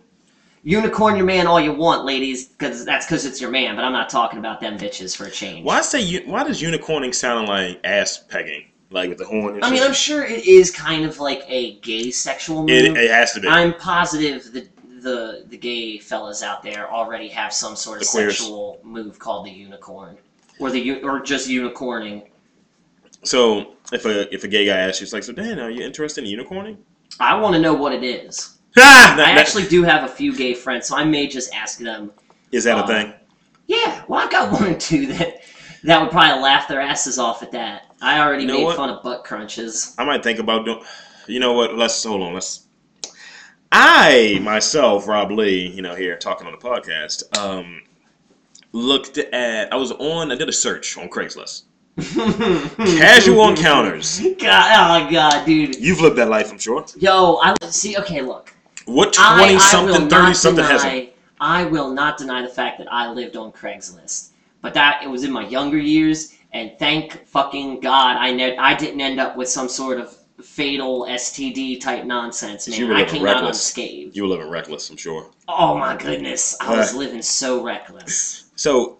Unicorn 0.64 1.16
your 1.16 1.26
man 1.26 1.48
all 1.48 1.60
you 1.60 1.72
want, 1.72 2.04
ladies, 2.04 2.46
because 2.46 2.84
that's 2.84 3.04
because 3.04 3.24
it's 3.26 3.40
your 3.40 3.50
man. 3.50 3.74
But 3.74 3.84
I'm 3.84 3.92
not 3.92 4.08
talking 4.08 4.38
about 4.38 4.60
them 4.60 4.78
bitches 4.78 5.16
for 5.16 5.24
a 5.24 5.30
change. 5.30 5.64
Why 5.64 5.80
say 5.80 6.22
why 6.24 6.44
does 6.44 6.62
unicorning 6.62 7.14
sound 7.14 7.48
like 7.48 7.80
ass 7.82 8.22
pegging? 8.28 8.66
Like 8.90 9.08
with 9.08 9.18
the 9.18 9.24
horn 9.24 9.62
I 9.64 9.70
mean. 9.70 9.82
I'm 9.82 9.94
sure 9.94 10.24
it 10.24 10.46
is 10.46 10.70
kind 10.70 11.04
of 11.04 11.18
like 11.18 11.42
a 11.48 11.78
gay 11.80 12.10
sexual 12.10 12.60
move. 12.60 12.70
it, 12.70 12.96
it 12.96 13.10
has 13.10 13.32
to 13.32 13.40
be. 13.40 13.48
I'm 13.48 13.74
positive 13.74 14.52
the 14.52 14.68
the 15.02 15.44
the 15.48 15.56
gay 15.56 15.98
fellas 15.98 16.42
out 16.42 16.62
there 16.62 16.90
already 16.90 17.28
have 17.28 17.52
some 17.52 17.74
sort 17.74 18.00
of 18.00 18.06
sexual 18.06 18.78
move 18.84 19.18
called 19.18 19.46
the 19.46 19.50
unicorn, 19.50 20.16
or 20.60 20.70
the 20.70 21.02
or 21.02 21.20
just 21.20 21.48
unicorning. 21.48 22.28
so 23.24 23.74
if 23.92 24.04
a 24.04 24.32
if 24.32 24.44
a 24.44 24.48
gay 24.48 24.66
guy 24.66 24.76
asks 24.76 25.00
you, 25.00 25.04
it's 25.04 25.12
like, 25.12 25.24
so 25.24 25.32
Dan, 25.32 25.58
are 25.58 25.70
you 25.70 25.82
interested 25.82 26.24
in 26.24 26.38
unicorning? 26.38 26.76
I 27.20 27.34
want 27.38 27.54
to 27.54 27.60
know 27.60 27.74
what 27.74 27.92
it 27.92 28.04
is. 28.04 28.58
Ah, 28.76 29.14
that, 29.16 29.28
I 29.28 29.34
that- 29.34 29.38
actually 29.40 29.66
do 29.66 29.82
have 29.82 30.04
a 30.04 30.08
few 30.08 30.34
gay 30.34 30.54
friends, 30.54 30.86
so 30.88 30.96
I 30.96 31.04
may 31.04 31.26
just 31.26 31.54
ask 31.54 31.78
them. 31.78 32.12
is 32.52 32.64
that 32.64 32.78
a 32.78 32.82
uh, 32.82 32.86
thing? 32.86 33.12
Yeah, 33.66 34.02
well, 34.08 34.20
I've 34.20 34.30
got 34.30 34.52
one 34.60 34.64
or 34.64 34.78
two 34.78 35.06
that 35.08 35.42
that 35.84 36.00
would 36.00 36.10
probably 36.10 36.42
laugh 36.42 36.68
their 36.68 36.80
asses 36.80 37.18
off 37.18 37.42
at 37.42 37.50
that. 37.52 37.94
I 38.00 38.20
already 38.20 38.42
You 38.42 38.48
know 38.48 38.58
made 38.58 38.64
what? 38.64 38.76
fun 38.76 38.90
of 38.90 39.02
butt 39.02 39.24
crunches. 39.24 39.94
I 39.98 40.04
might 40.04 40.22
think 40.22 40.38
about 40.38 40.64
doing. 40.64 40.82
You 41.28 41.38
know 41.40 41.52
what? 41.52 41.76
Let's 41.76 42.02
hold 42.02 42.22
on. 42.22 42.34
Let's. 42.34 42.66
I 43.70 44.38
myself, 44.42 45.06
Rob 45.08 45.30
Lee, 45.30 45.66
you 45.68 45.80
know, 45.82 45.94
here 45.94 46.16
talking 46.16 46.46
on 46.46 46.52
the 46.52 46.58
podcast, 46.58 47.36
um, 47.38 47.82
looked 48.72 49.18
at. 49.18 49.72
I 49.72 49.76
was 49.76 49.92
on. 49.92 50.30
I 50.32 50.34
did 50.36 50.48
a 50.48 50.52
search 50.52 50.96
on 50.98 51.08
Craigslist. 51.08 51.62
Casual 52.98 53.48
encounters. 53.50 54.20
God, 54.38 55.06
oh 55.06 55.10
god, 55.10 55.44
dude. 55.46 55.76
You've 55.76 56.00
lived 56.00 56.16
that 56.16 56.28
life, 56.28 56.50
I'm 56.50 56.58
sure. 56.58 56.84
Yo, 56.98 57.36
I 57.42 57.54
see. 57.68 57.96
Okay, 57.98 58.20
look. 58.22 58.51
What 58.86 59.16
I 59.18 59.38
twenty 59.38 59.58
something, 59.58 60.08
thirty 60.08 60.34
something 60.34 60.64
hasn't? 60.64 61.10
I 61.40 61.64
will 61.64 61.90
not 61.92 62.18
deny 62.18 62.42
the 62.42 62.48
fact 62.48 62.78
that 62.78 62.92
I 62.92 63.10
lived 63.10 63.36
on 63.36 63.52
Craigslist, 63.52 64.30
but 64.60 64.74
that 64.74 65.02
it 65.02 65.08
was 65.08 65.24
in 65.24 65.32
my 65.32 65.46
younger 65.46 65.78
years, 65.78 66.36
and 66.52 66.72
thank 66.78 67.26
fucking 67.26 67.80
God 67.80 68.16
I 68.16 68.32
ne- 68.32 68.56
I 68.56 68.74
didn't 68.74 69.00
end 69.00 69.18
up 69.18 69.36
with 69.36 69.48
some 69.48 69.68
sort 69.68 69.98
of 69.98 70.16
fatal 70.42 71.06
STD 71.08 71.80
type 71.80 72.04
nonsense, 72.04 72.68
man. 72.68 72.92
I 72.92 73.04
came 73.04 73.26
out 73.26 73.44
unscathed. 73.44 74.16
You 74.16 74.22
were 74.22 74.28
living 74.28 74.50
reckless, 74.50 74.90
I'm 74.90 74.96
sure. 74.96 75.30
Oh 75.48 75.76
my 75.76 75.96
goodness, 75.96 76.56
I 76.60 76.76
was 76.76 76.94
living 76.94 77.22
so 77.22 77.62
reckless. 77.62 78.44
So 78.56 78.98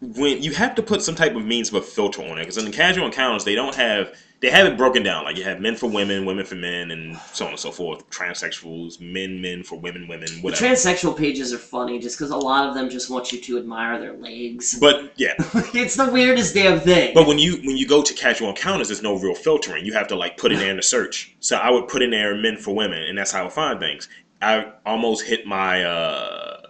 when 0.00 0.42
you 0.42 0.54
have 0.54 0.74
to 0.76 0.82
put 0.82 1.02
some 1.02 1.14
type 1.14 1.34
of 1.34 1.44
means 1.44 1.68
of 1.68 1.74
a 1.74 1.82
filter 1.82 2.22
on 2.22 2.38
it, 2.38 2.42
because 2.42 2.56
in 2.56 2.64
the 2.64 2.70
casual 2.70 3.06
encounters 3.06 3.44
they 3.44 3.54
don't 3.54 3.74
have 3.74 4.14
they 4.40 4.48
have 4.48 4.66
it 4.66 4.78
broken 4.78 5.02
down. 5.02 5.24
Like 5.24 5.36
you 5.36 5.44
have 5.44 5.60
men 5.60 5.76
for 5.76 5.88
women, 5.88 6.24
women 6.24 6.46
for 6.46 6.54
men, 6.54 6.90
and 6.90 7.18
so 7.32 7.44
on 7.44 7.50
and 7.50 7.60
so 7.60 7.70
forth. 7.70 8.08
Transsexuals, 8.08 8.98
men, 8.98 9.42
men 9.42 9.62
for 9.62 9.78
women, 9.78 10.08
women, 10.08 10.28
The 10.42 10.52
transsexual 10.52 11.16
pages 11.16 11.52
are 11.52 11.58
funny 11.58 11.98
just 11.98 12.16
because 12.16 12.30
a 12.30 12.36
lot 12.36 12.66
of 12.66 12.74
them 12.74 12.88
just 12.88 13.10
want 13.10 13.32
you 13.32 13.40
to 13.42 13.58
admire 13.58 14.00
their 14.00 14.14
legs. 14.14 14.78
but 14.80 15.12
yeah, 15.16 15.34
it's 15.74 15.96
the 15.96 16.10
weirdest 16.10 16.54
damn 16.54 16.80
thing. 16.80 17.12
but 17.14 17.26
when 17.26 17.38
you 17.38 17.56
when 17.58 17.76
you 17.76 17.86
go 17.86 18.02
to 18.02 18.14
casual 18.14 18.48
encounters, 18.48 18.88
there's 18.88 19.02
no 19.02 19.18
real 19.18 19.34
filtering. 19.34 19.84
You 19.84 19.92
have 19.92 20.08
to 20.08 20.16
like 20.16 20.38
put 20.38 20.52
it 20.52 20.58
there 20.58 20.70
in 20.70 20.76
the 20.76 20.82
search. 20.82 21.36
So 21.40 21.56
I 21.56 21.70
would 21.70 21.88
put 21.88 22.00
in 22.00 22.10
there 22.10 22.34
men 22.34 22.56
for 22.56 22.74
women, 22.74 23.02
and 23.02 23.18
that's 23.18 23.32
how 23.32 23.46
I 23.46 23.50
find 23.50 23.78
things. 23.78 24.08
I 24.40 24.72
almost 24.86 25.24
hit 25.24 25.46
my 25.46 25.84
uh, 25.84 26.62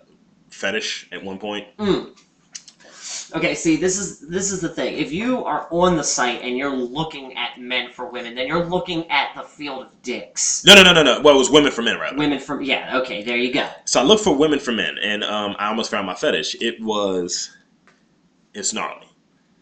fetish 0.51 1.09
at 1.12 1.23
one 1.23 1.38
point. 1.38 1.69
Mm. 1.79 2.16
Okay, 3.35 3.55
see, 3.55 3.77
this 3.77 3.97
is 3.99 4.21
this 4.29 4.51
is 4.51 4.61
the 4.61 4.69
thing. 4.69 4.97
If 4.99 5.12
you 5.12 5.45
are 5.45 5.69
on 5.71 5.97
the 5.97 6.03
site 6.05 6.43
and 6.43 6.57
you're 6.57 6.75
looking 6.75 7.37
at 7.37 7.61
men 7.61 7.93
for 7.93 8.07
women, 8.11 8.35
then 8.35 8.47
you're 8.47 8.64
looking 8.64 9.09
at 9.11 9.35
the 9.35 9.43
field 9.43 9.87
of 9.87 10.03
dicks. 10.03 10.64
No, 10.64 10.75
no, 10.75 10.83
no, 10.83 10.93
no, 10.93 11.03
no. 11.03 11.21
Well, 11.21 11.35
it 11.35 11.38
was 11.38 11.51
women 11.51 11.71
for 11.73 11.83
men 11.83 11.99
right? 11.99 12.16
Women 12.16 12.40
for 12.40 12.61
yeah. 12.61 12.99
Okay, 12.99 13.23
there 13.23 13.37
you 13.37 13.53
go. 13.53 13.69
So 13.85 14.01
I 14.01 14.03
looked 14.03 14.25
for 14.25 14.37
women 14.37 14.59
for 14.59 14.73
men, 14.73 14.97
and 15.03 15.23
um, 15.25 15.55
I 15.59 15.69
almost 15.69 15.90
found 15.90 16.07
my 16.07 16.14
fetish. 16.14 16.57
It 16.61 16.81
was, 16.83 17.57
it's 18.55 18.73
gnarly. 18.73 19.07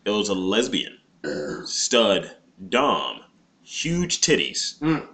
It 0.04 0.10
was 0.10 0.30
a 0.30 0.34
lesbian, 0.34 0.98
stud, 1.66 2.34
dom, 2.68 3.20
huge 3.62 4.20
titties, 4.22 4.78
Mm. 4.78 5.06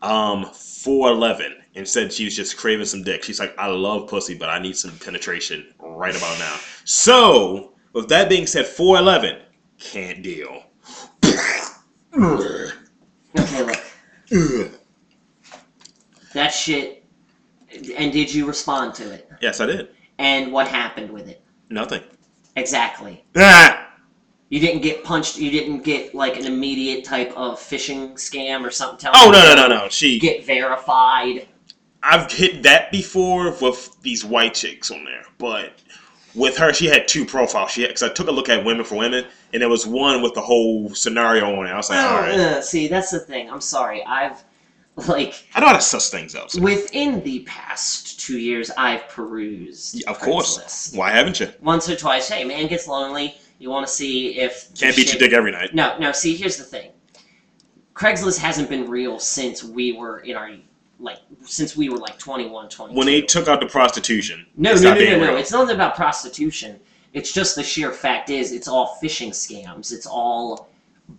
um, 0.00 0.46
four 0.54 1.10
eleven, 1.10 1.56
and 1.74 1.86
said 1.86 2.12
she 2.12 2.24
was 2.24 2.34
just 2.34 2.56
craving 2.56 2.86
some 2.86 3.02
dick. 3.02 3.22
She's 3.24 3.38
like, 3.38 3.54
I 3.58 3.66
love 3.66 4.08
pussy, 4.08 4.34
but 4.34 4.48
I 4.48 4.58
need 4.58 4.76
some 4.76 4.98
penetration 4.98 5.74
right 5.78 6.16
about 6.16 6.38
now. 6.38 6.56
So, 6.84 7.71
with 7.92 8.08
that 8.08 8.28
being 8.28 8.46
said, 8.46 8.66
four 8.66 8.98
eleven 8.98 9.40
can't 9.78 10.22
deal. 10.22 10.64
Okay, 12.14 13.62
look, 13.64 14.70
that 16.34 16.48
shit. 16.48 17.04
And 17.96 18.12
did 18.12 18.32
you 18.32 18.46
respond 18.46 18.94
to 18.96 19.10
it? 19.12 19.30
yes, 19.40 19.60
I 19.60 19.66
did. 19.66 19.88
And 20.18 20.52
what 20.52 20.68
happened 20.68 21.10
with 21.10 21.26
it? 21.28 21.42
Nothing. 21.70 22.02
Exactly. 22.56 23.24
Ah, 23.34 23.94
You 24.50 24.60
didn't 24.60 24.82
get 24.82 25.02
punched. 25.04 25.38
You 25.38 25.50
didn't 25.50 25.82
get 25.82 26.14
like 26.14 26.36
an 26.38 26.44
immediate 26.44 27.02
type 27.04 27.32
of 27.34 27.58
phishing 27.58 28.12
scam 28.14 28.62
or 28.62 28.70
something. 28.70 28.98
telling 28.98 29.16
Oh 29.18 29.26
you 29.26 29.32
no 29.32 29.54
no 29.54 29.68
no 29.68 29.84
no. 29.84 29.88
She 29.88 30.18
Get 30.18 30.44
verified. 30.44 31.48
I've 32.02 32.30
hit 32.30 32.62
that 32.64 32.90
before 32.92 33.56
with 33.62 33.96
these 34.02 34.22
white 34.24 34.52
chicks 34.54 34.90
on 34.90 35.04
there, 35.04 35.24
but 35.38 35.72
with 36.34 36.56
her, 36.58 36.72
she 36.72 36.86
had 36.86 37.06
two 37.08 37.24
profiles. 37.24 37.70
She 37.72 37.86
because 37.86 38.02
I 38.02 38.08
took 38.08 38.28
a 38.28 38.32
look 38.32 38.48
at 38.48 38.64
Women 38.64 38.84
for 38.84 38.96
Women, 38.96 39.24
and 39.52 39.60
there 39.62 39.68
was 39.68 39.86
one 39.86 40.22
with 40.22 40.34
the 40.34 40.40
whole 40.40 40.94
scenario 40.94 41.54
on 41.58 41.66
it. 41.66 41.70
I 41.70 41.76
was 41.76 41.90
like, 41.90 41.98
all 42.04 42.20
right, 42.20 42.34
Uh, 42.38 42.60
see, 42.62 42.88
that's 42.88 43.10
the 43.10 43.20
thing. 43.20 43.50
I'm 43.50 43.60
sorry. 43.60 44.02
I've 44.04 44.42
like 45.08 45.46
I 45.54 45.60
know 45.60 45.68
how 45.68 45.72
to 45.72 45.80
suss 45.80 46.10
things 46.10 46.34
out. 46.34 46.50
so- 46.50 46.60
within 46.60 47.22
the 47.22 47.40
past 47.40 48.20
two 48.20 48.38
years, 48.38 48.70
I've 48.76 49.08
perused. 49.08 49.94
Yeah, 49.94 50.10
of 50.10 50.18
course. 50.20 50.58
Craigslist. 50.58 50.96
Why 50.96 51.10
haven't 51.10 51.40
you? 51.40 51.48
Once 51.60 51.88
or 51.88 51.96
twice. 51.96 52.28
Hey, 52.28 52.44
man 52.44 52.66
gets 52.66 52.86
lonely. 52.86 53.36
You 53.58 53.70
want 53.70 53.86
to 53.86 53.92
see 53.92 54.38
if 54.40 54.68
Can't 54.78 54.94
beat 54.96 55.12
your 55.12 55.18
dick 55.20 55.32
every 55.32 55.52
night. 55.52 55.74
No, 55.74 55.96
no. 55.98 56.12
See, 56.12 56.36
here's 56.36 56.56
the 56.56 56.64
thing. 56.64 56.90
Craigslist 57.94 58.38
hasn't 58.38 58.68
been 58.68 58.88
real 58.88 59.18
since 59.18 59.62
we 59.62 59.92
were 59.92 60.20
in 60.20 60.36
our 60.36 60.50
like 61.02 61.18
since 61.44 61.76
we 61.76 61.88
were 61.88 61.98
like 61.98 62.18
21, 62.18 62.68
22. 62.68 62.96
When 62.96 63.06
they 63.06 63.20
took 63.20 63.48
out 63.48 63.60
the 63.60 63.66
prostitution, 63.66 64.46
no, 64.56 64.74
no, 64.74 64.94
no, 64.94 64.94
no, 64.94 65.18
no. 65.18 65.36
It's 65.36 65.52
nothing 65.52 65.74
about 65.74 65.96
prostitution. 65.96 66.80
It's 67.12 67.32
just 67.32 67.56
the 67.56 67.62
sheer 67.62 67.92
fact 67.92 68.30
is 68.30 68.52
it's 68.52 68.68
all 68.68 68.98
phishing 69.02 69.30
scams. 69.30 69.92
It's 69.92 70.06
all 70.06 70.70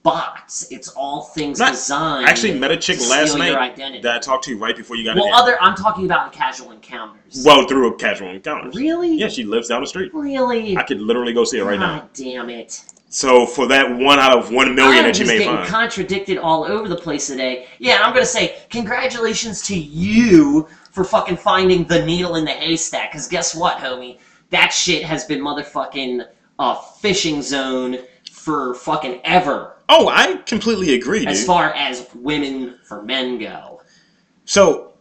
bots. 0.02 0.72
It's 0.72 0.88
all 0.90 1.22
things 1.22 1.60
Not- 1.60 1.74
designed. 1.74 2.26
I 2.26 2.30
actually 2.30 2.58
met 2.58 2.72
a 2.72 2.78
chick 2.78 3.00
last 3.02 3.38
night 3.38 3.76
that 4.02 4.16
I 4.16 4.20
talked 4.20 4.46
to 4.46 4.52
you 4.52 4.58
right 4.58 4.76
before 4.76 4.96
you 4.96 5.04
got 5.04 5.16
well, 5.16 5.28
in 5.28 5.34
other 5.34 5.62
I'm 5.62 5.76
talking 5.76 6.06
about 6.06 6.32
casual 6.32 6.72
encounters. 6.72 7.44
Well, 7.46 7.68
through 7.68 7.94
a 7.94 7.98
casual 7.98 8.30
encounter. 8.30 8.72
really? 8.72 9.16
Yeah, 9.16 9.28
she 9.28 9.44
lives 9.44 9.68
down 9.68 9.82
the 9.82 9.88
street. 9.88 10.12
Really? 10.14 10.78
I 10.78 10.84
could 10.84 11.02
literally 11.02 11.34
go 11.34 11.44
see 11.44 11.60
her 11.60 11.66
right 11.66 11.80
now. 11.80 12.00
God 12.00 12.10
damn 12.14 12.50
it. 12.50 12.84
So 13.14 13.46
for 13.46 13.68
that 13.68 13.90
one 13.96 14.20
out 14.20 14.38
of 14.38 14.52
one 14.52 14.74
million 14.74 14.98
I'm 14.98 15.04
that 15.04 15.20
you 15.20 15.26
just 15.26 15.32
may 15.32 15.38
getting 15.38 15.56
find, 15.56 15.70
contradicted 15.70 16.38
all 16.38 16.64
over 16.64 16.88
the 16.88 16.96
place 16.96 17.28
today. 17.28 17.68
Yeah, 17.80 18.02
I'm 18.02 18.14
gonna 18.14 18.26
say 18.26 18.58
congratulations 18.70 19.62
to 19.64 19.76
you 19.76 20.68
for 20.92 21.04
fucking 21.04 21.38
finding 21.38 21.86
the 21.86 22.06
needle 22.06 22.36
in 22.36 22.46
the 22.46 22.52
haystack. 22.52 23.12
Cause 23.12 23.28
guess 23.28 23.56
what, 23.56 23.78
homie? 23.78 24.18
That 24.50 24.70
shit 24.70 25.04
has 25.04 25.26
been 25.26 25.42
motherfucking 25.42 26.26
a 26.60 26.76
fishing 27.00 27.42
zone 27.42 28.00
for 28.32 28.74
fucking 28.76 29.22
ever, 29.24 29.74
oh, 29.90 30.10
I 30.10 30.36
completely 30.46 30.94
agree, 30.94 31.20
dude. 31.20 31.30
as 31.30 31.46
far 31.46 31.72
as 31.74 32.08
women 32.16 32.78
for 32.84 33.02
men 33.02 33.40
go. 33.40 33.82
So, 34.46 34.94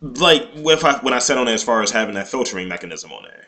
like, 0.00 0.48
if 0.54 0.84
I 0.84 0.98
when 0.98 1.14
I 1.14 1.18
said 1.18 1.38
on 1.38 1.46
there 1.46 1.54
as 1.54 1.62
far 1.62 1.82
as 1.82 1.90
having 1.90 2.14
that 2.14 2.28
filtering 2.28 2.68
mechanism 2.68 3.12
on 3.12 3.22
there, 3.22 3.46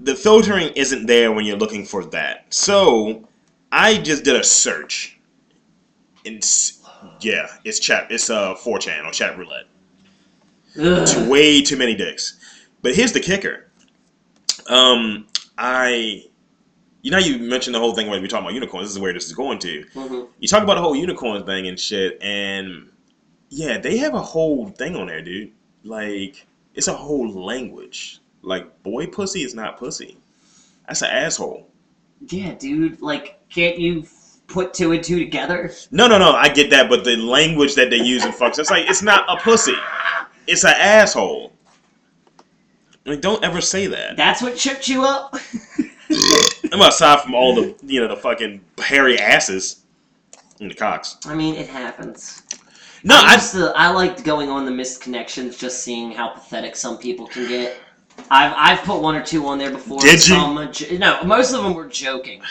the 0.00 0.14
filtering 0.14 0.68
isn't 0.74 1.06
there 1.06 1.32
when 1.32 1.44
you're 1.44 1.56
looking 1.56 1.84
for 1.84 2.04
that. 2.06 2.52
So, 2.52 3.28
I 3.74 3.98
just 3.98 4.22
did 4.22 4.36
a 4.36 4.44
search. 4.44 5.18
And 6.24 6.42
yeah, 7.20 7.48
it's 7.64 7.80
chat. 7.80 8.06
It's 8.10 8.30
uh 8.30 8.54
4chan 8.54 9.04
or 9.04 9.10
chat 9.10 9.36
roulette. 9.36 9.66
Ugh. 10.80 11.28
Way 11.28 11.60
too 11.60 11.76
many 11.76 11.94
dicks. 11.94 12.38
But 12.82 12.94
here's 12.94 13.12
the 13.12 13.20
kicker. 13.20 13.70
Um, 14.68 15.26
I, 15.58 16.24
you 17.02 17.10
know, 17.10 17.18
you 17.18 17.38
mentioned 17.38 17.74
the 17.74 17.80
whole 17.80 17.94
thing 17.94 18.08
when 18.08 18.22
we 18.22 18.28
talking 18.28 18.44
about 18.44 18.54
unicorns. 18.54 18.88
This 18.88 18.92
is 18.96 18.98
where 18.98 19.12
this 19.12 19.26
is 19.26 19.32
going 19.32 19.58
to. 19.60 19.84
Mhm. 19.94 20.28
You 20.38 20.48
talk 20.48 20.62
about 20.62 20.76
the 20.76 20.80
whole 20.82 20.96
unicorn 20.96 21.44
thing 21.44 21.66
and 21.66 21.78
shit, 21.78 22.18
and 22.22 22.88
yeah, 23.50 23.78
they 23.78 23.98
have 23.98 24.14
a 24.14 24.20
whole 24.22 24.68
thing 24.68 24.96
on 24.96 25.08
there, 25.08 25.20
dude. 25.20 25.52
Like, 25.82 26.46
it's 26.74 26.88
a 26.88 26.94
whole 26.94 27.28
language. 27.28 28.20
Like, 28.42 28.82
boy 28.82 29.06
pussy 29.06 29.42
is 29.42 29.54
not 29.54 29.78
pussy. 29.78 30.16
That's 30.86 31.02
an 31.02 31.10
asshole. 31.10 31.68
Yeah, 32.28 32.54
dude. 32.54 33.00
Like, 33.02 33.38
can't 33.50 33.78
you 33.78 34.06
put 34.46 34.74
two 34.74 34.92
and 34.92 35.02
two 35.02 35.18
together? 35.18 35.72
No, 35.90 36.06
no, 36.06 36.18
no. 36.18 36.32
I 36.32 36.48
get 36.48 36.70
that, 36.70 36.88
but 36.88 37.04
the 37.04 37.16
language 37.16 37.74
that 37.74 37.90
they 37.90 37.96
use 37.96 38.24
in 38.24 38.32
fucks, 38.32 38.58
it's 38.58 38.70
like 38.70 38.88
it's 38.88 39.02
not 39.02 39.24
a 39.28 39.40
pussy. 39.40 39.76
It's 40.46 40.64
an 40.64 40.74
asshole. 40.76 41.52
Like, 43.06 43.20
don't 43.20 43.42
ever 43.44 43.60
say 43.60 43.86
that. 43.86 44.16
That's 44.16 44.40
what 44.40 44.56
tripped 44.56 44.88
you 44.88 45.04
up. 45.04 45.36
I'm 46.72 46.80
aside 46.80 47.20
from 47.20 47.34
all 47.34 47.54
the 47.54 47.74
you 47.84 48.00
know 48.00 48.08
the 48.08 48.16
fucking 48.16 48.60
hairy 48.78 49.18
asses 49.18 49.84
and 50.60 50.70
the 50.70 50.74
cocks. 50.74 51.18
I 51.26 51.34
mean, 51.34 51.54
it 51.54 51.68
happens. 51.68 52.42
No, 53.02 53.16
I 53.16 53.32
I 53.32 53.34
used 53.34 53.56
I 53.56 53.90
liked 53.90 54.24
going 54.24 54.48
on 54.48 54.64
the 54.64 54.70
missed 54.70 55.02
connections, 55.02 55.58
just 55.58 55.82
seeing 55.82 56.12
how 56.12 56.30
pathetic 56.30 56.76
some 56.76 56.96
people 56.98 57.26
can 57.26 57.46
get. 57.46 57.76
I've 58.30 58.54
I've 58.56 58.84
put 58.84 59.02
one 59.02 59.14
or 59.14 59.22
two 59.22 59.46
on 59.46 59.58
there 59.58 59.70
before. 59.70 60.00
Did 60.00 60.26
you? 60.26 60.36
Some, 60.36 60.98
no, 60.98 61.22
most 61.24 61.52
of 61.52 61.62
them 61.62 61.74
were 61.74 61.86
joking. 61.86 62.42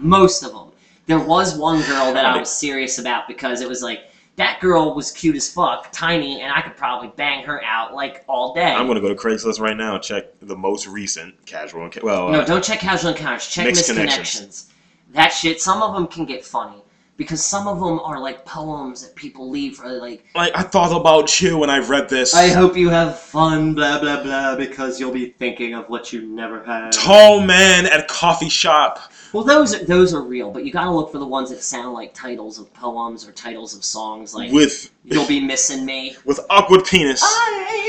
Most 0.00 0.42
of 0.42 0.52
them. 0.52 0.68
There 1.06 1.18
was 1.18 1.56
one 1.56 1.80
girl 1.82 2.12
that 2.14 2.24
I 2.24 2.38
was 2.38 2.50
serious 2.50 2.98
about 2.98 3.26
because 3.26 3.60
it 3.60 3.68
was 3.68 3.82
like 3.82 4.10
that 4.36 4.60
girl 4.60 4.94
was 4.94 5.10
cute 5.10 5.34
as 5.36 5.52
fuck, 5.52 5.90
tiny, 5.92 6.40
and 6.40 6.52
I 6.52 6.62
could 6.62 6.76
probably 6.76 7.12
bang 7.16 7.44
her 7.44 7.62
out 7.64 7.94
like 7.94 8.24
all 8.28 8.54
day. 8.54 8.72
I'm 8.72 8.86
gonna 8.86 9.00
go 9.00 9.08
to 9.08 9.14
Craigslist 9.14 9.60
right 9.60 9.76
now 9.76 9.94
and 9.96 10.02
check 10.02 10.26
the 10.40 10.56
most 10.56 10.86
recent 10.86 11.34
casual. 11.46 11.88
enca- 11.88 12.02
Well, 12.02 12.30
No, 12.30 12.40
uh, 12.40 12.44
don't 12.44 12.62
check 12.64 12.78
casual 12.80 13.10
encounters. 13.10 13.46
Check 13.48 13.66
misconnections. 13.66 13.86
connections. 13.96 14.66
That 15.12 15.28
shit. 15.30 15.60
Some 15.60 15.82
of 15.82 15.94
them 15.94 16.06
can 16.06 16.24
get 16.26 16.44
funny 16.44 16.82
because 17.16 17.44
some 17.44 17.66
of 17.66 17.80
them 17.80 17.98
are 18.00 18.20
like 18.20 18.46
poems 18.46 19.02
that 19.04 19.14
people 19.16 19.50
leave 19.50 19.76
for 19.76 19.88
like. 19.88 20.24
like 20.36 20.52
I 20.56 20.62
thought 20.62 20.98
about 20.98 21.40
you 21.40 21.58
when 21.58 21.68
I 21.68 21.78
read 21.80 22.08
this. 22.08 22.32
I 22.32 22.48
hope 22.48 22.76
you 22.76 22.88
have 22.88 23.18
fun, 23.18 23.74
blah 23.74 23.98
blah 24.00 24.22
blah, 24.22 24.54
because 24.54 25.00
you'll 25.00 25.12
be 25.12 25.30
thinking 25.30 25.74
of 25.74 25.88
what 25.88 26.12
you 26.12 26.22
never 26.22 26.62
had. 26.62 26.92
Tall 26.92 27.40
man 27.40 27.84
at 27.86 28.06
coffee 28.06 28.48
shop. 28.48 29.09
Well, 29.32 29.44
those 29.44 29.74
are, 29.74 29.84
those 29.84 30.12
are 30.14 30.22
real, 30.22 30.50
but 30.50 30.64
you 30.64 30.72
gotta 30.72 30.90
look 30.90 31.12
for 31.12 31.18
the 31.18 31.26
ones 31.26 31.50
that 31.50 31.62
sound 31.62 31.92
like 31.94 32.12
titles 32.14 32.58
of 32.58 32.72
poems 32.74 33.26
or 33.26 33.32
titles 33.32 33.76
of 33.76 33.84
songs, 33.84 34.34
like 34.34 34.50
with 34.52 34.90
"You'll 35.04 35.26
be 35.28 35.40
missing 35.40 35.84
me." 35.84 36.16
with 36.24 36.40
awkward 36.50 36.84
penis. 36.84 37.22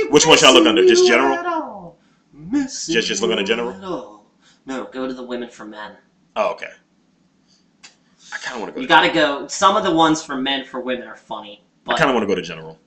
Which 0.10 0.26
one 0.26 0.38
should 0.38 0.50
I 0.50 0.52
look 0.52 0.68
under? 0.68 0.86
Just 0.86 1.08
general? 1.08 1.98
Missing 2.34 2.94
Just- 2.94 3.08
just 3.08 3.22
look 3.22 3.32
under 3.32 3.44
general? 3.44 4.24
No, 4.66 4.86
go 4.86 5.08
to 5.08 5.14
the 5.14 5.24
women 5.24 5.50
for 5.50 5.66
men. 5.66 5.94
Oh, 6.36 6.52
okay. 6.52 6.70
I 8.34 8.38
kind 8.38 8.56
of 8.56 8.62
want 8.62 8.70
to 8.72 8.76
go. 8.76 8.82
You 8.82 8.88
to 8.88 8.89
gotta 8.89 9.12
go. 9.14 9.48
Some 9.48 9.76
of 9.76 9.84
the 9.84 9.92
ones 9.92 10.24
for 10.24 10.38
men 10.38 10.64
for 10.66 10.80
women 10.80 11.08
are 11.08 11.16
funny, 11.18 11.64
I 11.88 11.96
kind 11.98 12.10
of 12.10 12.14
want 12.14 12.24
to 12.24 12.28
go 12.28 12.36
to 12.36 12.42
general. 12.42 12.80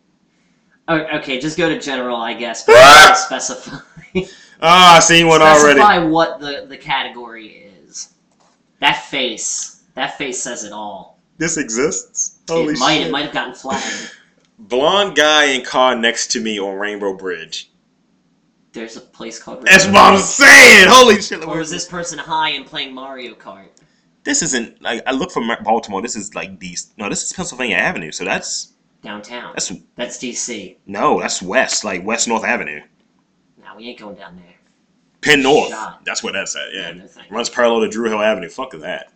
Oh, 0.86 0.96
okay, 1.18 1.40
just 1.40 1.57
go 1.59 1.68
to 1.68 1.78
general, 1.80 2.16
I 2.16 2.34
guess. 2.34 2.64
But 2.66 3.14
specify 3.14 3.76
Ah, 4.61 4.96
I 4.96 5.00
seen 5.00 5.26
one 5.26 5.42
already. 5.42 5.80
specify 5.80 5.98
what 5.98 6.38
the 6.40 6.66
the 6.68 6.76
category 6.76 7.46
is. 7.48 7.73
That 8.80 9.04
face, 9.04 9.82
that 9.94 10.18
face 10.18 10.42
says 10.42 10.64
it 10.64 10.72
all. 10.72 11.18
This 11.38 11.56
exists. 11.56 12.38
Holy 12.48 12.74
it 12.74 12.78
might 12.78 12.98
shit. 12.98 13.06
it 13.08 13.10
might 13.10 13.24
have 13.24 13.34
gotten 13.34 13.54
flagged. 13.54 14.10
Blonde 14.58 15.16
guy 15.16 15.46
in 15.46 15.64
car 15.64 15.96
next 15.96 16.30
to 16.32 16.40
me 16.40 16.60
on 16.60 16.78
Rainbow 16.78 17.14
Bridge. 17.14 17.70
There's 18.72 18.96
a 18.96 19.00
place 19.00 19.40
called. 19.42 19.62
That's 19.62 19.86
what 19.86 19.96
I'm 19.96 20.18
saying. 20.18 20.86
Holy 20.88 21.20
shit. 21.20 21.44
Or 21.44 21.60
is 21.60 21.70
this 21.70 21.86
person 21.86 22.18
high 22.18 22.50
and 22.50 22.66
playing 22.66 22.92
Mario 22.94 23.34
Kart? 23.34 23.68
This 24.24 24.42
isn't 24.42 24.80
like 24.82 25.02
I 25.06 25.12
look 25.12 25.30
for 25.30 25.40
Mar- 25.40 25.62
Baltimore. 25.62 26.02
This 26.02 26.16
is 26.16 26.34
like 26.34 26.58
these. 26.58 26.92
No, 26.96 27.08
this 27.08 27.22
is 27.22 27.32
Pennsylvania 27.32 27.76
Avenue. 27.76 28.10
So 28.10 28.24
that's 28.24 28.72
Downtown. 29.02 29.52
that's 29.54 29.72
That's 29.96 30.18
DC. 30.18 30.76
no, 30.86 31.20
that's 31.20 31.42
west, 31.42 31.84
like 31.84 32.04
West 32.04 32.26
North 32.26 32.44
Avenue. 32.44 32.80
Now 33.62 33.76
we 33.76 33.88
ain't 33.88 33.98
going 33.98 34.16
down 34.16 34.36
there. 34.36 34.54
Penn 35.24 35.42
North. 35.42 35.70
Shot. 35.70 36.04
That's 36.04 36.22
where 36.22 36.32
that's 36.32 36.54
at. 36.54 36.72
Yeah, 36.72 36.92
thanks. 37.06 37.30
runs 37.30 37.48
parallel 37.48 37.80
to 37.80 37.88
Druid 37.88 38.12
Hill 38.12 38.20
Avenue. 38.20 38.48
Fuck 38.48 38.72
that. 38.72 39.12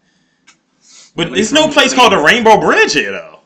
But 1.14 1.32
there's 1.32 1.52
no 1.52 1.68
place 1.68 1.92
called 1.94 2.12
the 2.12 2.18
Rainbow 2.18 2.58
Bridge 2.60 2.94
here 2.94 3.12
though. 3.12 3.40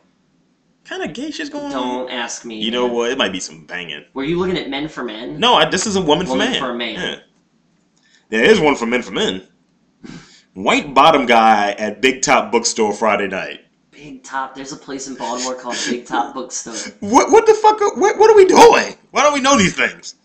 Kind 0.85 1.03
of 1.03 1.13
gay 1.15 1.31
shit's 1.31 1.49
going 1.49 1.67
on. 1.67 1.71
Don't 1.73 2.11
ask 2.11 2.45
me. 2.45 2.61
You 2.61 2.71
know 2.71 2.87
what? 2.87 3.11
It 3.11 3.19
might 3.19 3.33
be 3.33 3.41
some 3.41 3.65
banging. 3.65 4.05
Were 4.15 4.25
you 4.25 4.39
looking 4.39 4.59
at 4.59 4.69
Men 4.69 4.89
for 4.89 5.03
Men? 5.03 5.41
No, 5.41 5.55
I, 5.55 5.69
this 5.69 5.87
is 5.87 5.97
a 5.97 6.01
woman, 6.01 6.27
Woman 6.29 6.47
for 6.47 6.53
man. 6.53 6.61
for 6.61 6.71
a 6.71 6.75
man. 6.75 6.95
Yeah. 6.95 7.21
There 8.29 8.45
is 8.45 8.61
one 8.61 8.77
for 8.77 8.87
men 8.87 9.03
for 9.03 9.13
men. 9.13 9.47
White 10.55 10.93
bottom 10.93 11.25
guy 11.25 11.73
at 11.73 12.03
Big 12.03 12.21
Top 12.23 12.53
Bookstore 12.53 12.93
Friday 12.93 13.29
night. 13.29 13.61
Big 13.91 14.23
Top. 14.23 14.55
There's 14.55 14.73
a 14.73 14.77
place 14.77 15.09
in 15.09 15.15
Baltimore 15.15 15.55
called 15.55 15.77
Big 15.89 16.05
Top 16.05 16.35
Bookstore. 16.35 16.75
What 17.01 17.31
what 17.31 17.47
the 17.47 17.55
fuck? 17.55 17.81
What, 17.97 18.19
what 18.19 18.31
are 18.31 18.37
we 18.37 18.45
doing? 18.45 18.97
Why 19.13 19.23
don't 19.23 19.33
we 19.35 19.41
know 19.41 19.57
these 19.57 19.75
things? 19.75 20.17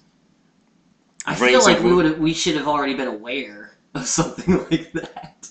I 1.27 1.35
feel 1.35 1.61
like 1.63 1.81
we 1.81 1.93
would 1.93 2.19
we 2.19 2.33
should 2.33 2.55
have 2.55 2.67
already 2.67 2.93
been 2.93 3.07
aware 3.07 3.77
of 3.93 4.05
something 4.17 4.57
like 4.69 4.91
that. 4.93 5.49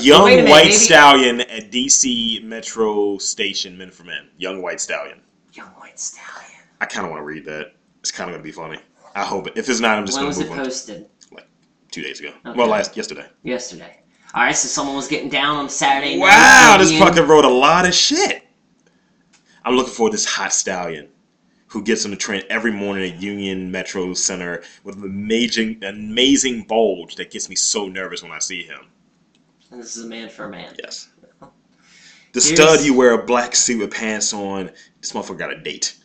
Young 0.00 0.26
minute, 0.26 0.50
white 0.50 0.64
maybe- 0.64 0.72
stallion 0.74 1.40
at 1.42 1.70
DC 1.70 2.42
Metro 2.44 3.18
Station, 3.18 3.76
Men 3.76 3.90
for 3.90 4.04
Men. 4.04 4.28
Young 4.36 4.62
white 4.62 4.80
stallion. 4.80 5.20
Young 5.52 5.68
White 5.68 5.98
Stallion. 6.00 6.60
I 6.80 6.86
kind 6.86 7.06
of 7.06 7.12
want 7.12 7.20
to 7.20 7.24
read 7.24 7.44
that. 7.44 7.74
It's 8.00 8.10
kind 8.10 8.28
of 8.28 8.34
gonna 8.34 8.42
be 8.42 8.50
funny. 8.52 8.78
I 9.14 9.22
hope 9.24 9.46
it. 9.46 9.52
If 9.56 9.68
it's 9.68 9.78
not, 9.80 9.96
I'm 9.98 10.04
just 10.06 10.18
when 10.18 10.26
gonna 10.30 10.36
move 10.36 10.50
on. 10.50 10.56
When 10.56 10.66
was 10.66 10.88
it 10.88 11.00
posted? 11.30 11.46
Two 11.92 12.02
days 12.02 12.18
ago. 12.18 12.30
Okay. 12.44 12.58
Well, 12.58 12.66
last 12.66 12.96
yesterday. 12.96 13.26
Yesterday. 13.44 14.00
All 14.34 14.42
right, 14.42 14.56
so 14.56 14.66
someone 14.66 14.96
was 14.96 15.06
getting 15.06 15.28
down 15.28 15.56
on 15.56 15.68
Saturday. 15.68 16.16
night, 16.16 16.22
Wow, 16.22 16.76
this 16.78 16.98
fucking 16.98 17.28
wrote 17.28 17.44
a 17.44 17.48
lot 17.48 17.86
of 17.86 17.94
shit. 17.94 18.42
I'm 19.64 19.76
looking 19.76 19.92
for 19.92 20.10
this 20.10 20.24
hot 20.26 20.52
stallion 20.52 21.08
who 21.74 21.82
gets 21.82 22.04
on 22.04 22.12
the 22.12 22.16
train 22.16 22.40
every 22.48 22.70
morning 22.70 23.12
at 23.12 23.20
Union 23.20 23.68
Metro 23.68 24.14
Center 24.14 24.62
with 24.84 24.94
an 24.96 25.02
amazing, 25.02 25.82
amazing 25.82 26.62
bulge 26.62 27.16
that 27.16 27.32
gets 27.32 27.48
me 27.48 27.56
so 27.56 27.88
nervous 27.88 28.22
when 28.22 28.30
I 28.30 28.38
see 28.38 28.62
him. 28.62 28.86
And 29.72 29.80
this 29.82 29.96
is 29.96 30.04
a 30.04 30.08
man 30.08 30.28
for 30.30 30.44
a 30.44 30.48
man. 30.50 30.74
Yes. 30.82 31.08
The 32.32 32.40
Here's- 32.40 32.60
stud 32.60 32.84
you 32.84 32.94
wear 32.94 33.12
a 33.12 33.22
black 33.24 33.54
suit 33.54 33.78
with 33.80 33.92
pants 33.92 34.32
on. 34.32 34.70
This 35.00 35.12
motherfucker 35.12 35.38
got 35.38 35.52
a 35.52 35.60
date. 35.60 35.96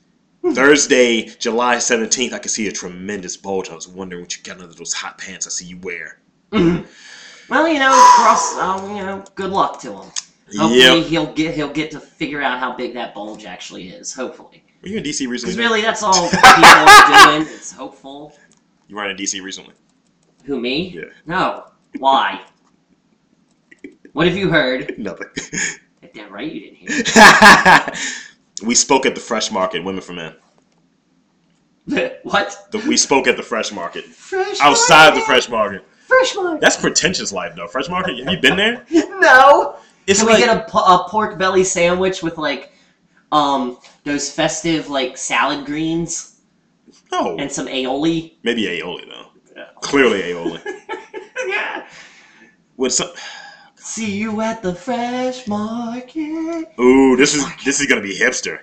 Thursday, 0.53 1.25
July 1.25 1.77
17th, 1.77 2.33
I 2.33 2.39
can 2.39 2.49
see 2.49 2.67
a 2.67 2.71
tremendous 2.71 3.35
bulge. 3.35 3.69
I 3.69 3.73
was 3.75 3.87
wondering 3.87 4.21
what 4.23 4.37
you 4.37 4.43
got 4.43 4.59
under 4.61 4.73
those 4.73 4.93
hot 4.93 5.17
pants 5.17 5.45
I 5.47 5.49
see 5.49 5.65
you 5.65 5.77
wear. 5.79 6.19
Well, 6.51 7.67
you 7.67 7.79
know, 7.79 7.89
cross. 8.15 8.55
Um, 8.57 8.95
you 8.95 9.03
know, 9.03 9.23
good 9.35 9.49
luck 9.51 9.79
to 9.81 9.87
him. 9.91 10.11
Hopefully, 10.57 10.79
Yep. 10.79 11.05
he'll 11.07 11.33
get 11.33 11.55
he'll 11.55 11.73
get 11.73 11.89
to 11.91 11.99
figure 11.99 12.41
out 12.43 12.59
how 12.59 12.75
big 12.75 12.93
that 12.93 13.13
bulge 13.15 13.45
actually 13.45 13.89
is. 13.89 14.13
Hopefully, 14.13 14.63
Were 14.81 14.87
you 14.89 14.97
in 14.97 15.03
DC 15.03 15.27
recently? 15.27 15.55
because 15.55 15.57
really, 15.57 15.81
that's 15.81 16.03
all 16.03 16.13
people 16.29 16.43
are 16.43 17.37
doing. 17.37 17.47
It's 17.53 17.71
hopeful. 17.71 18.33
You 18.87 18.95
were 18.95 19.09
in 19.09 19.17
DC 19.17 19.41
recently. 19.41 19.73
Who 20.45 20.59
me? 20.59 20.89
Yeah. 20.89 21.03
No. 21.25 21.65
Why? 21.97 22.41
what 24.13 24.27
have 24.27 24.37
you 24.37 24.49
heard? 24.49 24.95
Nothing. 24.97 25.27
Damn 26.13 26.31
right, 26.31 26.51
you 26.51 26.61
didn't 26.61 26.77
hear. 26.77 27.93
we 28.67 28.73
spoke 28.73 29.05
at 29.05 29.15
the 29.15 29.21
Fresh 29.21 29.51
Market, 29.51 29.83
Women 29.83 30.01
for 30.01 30.13
Men. 30.13 30.35
what? 32.23 32.67
The, 32.71 32.79
we 32.87 32.97
spoke 32.97 33.27
at 33.27 33.37
the 33.37 33.43
Fresh 33.43 33.71
Market. 33.71 34.05
Fresh 34.05 34.59
Outside 34.61 35.15
the. 35.15 35.21
Fresh 35.21 35.49
Market. 35.49 35.83
Fresh 36.07 36.35
market. 36.35 36.61
That's 36.61 36.75
pretentious 36.75 37.31
life, 37.31 37.55
though. 37.55 37.67
Fresh 37.67 37.87
Market, 37.87 38.17
have 38.17 38.33
you 38.33 38.39
been 38.39 38.57
there? 38.57 38.83
No. 38.89 39.75
It's 40.07 40.21
Can 40.21 40.27
like, 40.27 40.39
we 40.39 40.45
get 40.45 40.57
a, 40.57 40.77
a 40.77 41.07
pork 41.07 41.37
belly 41.37 41.63
sandwich 41.63 42.23
with 42.23 42.39
like, 42.39 42.71
um, 43.31 43.77
those 44.03 44.31
festive 44.31 44.89
like 44.89 45.17
salad 45.17 45.65
greens 45.65 46.41
no, 47.11 47.37
and 47.37 47.51
some 47.51 47.67
aioli? 47.67 48.33
maybe 48.43 48.63
aioli, 48.63 49.07
though. 49.07 49.27
Yeah. 49.55 49.65
Clearly 49.81 50.21
aioli. 50.21 50.61
yeah. 51.47 51.87
With 52.77 52.93
some, 52.93 53.09
See 53.75 54.17
you 54.17 54.41
at 54.41 54.61
the 54.61 54.75
fresh 54.75 55.47
market. 55.47 56.67
ooh, 56.79 57.15
this 57.17 57.33
is 57.33 57.43
this 57.65 57.81
is 57.81 57.87
gonna 57.87 58.01
be 58.01 58.17
hipster. 58.17 58.59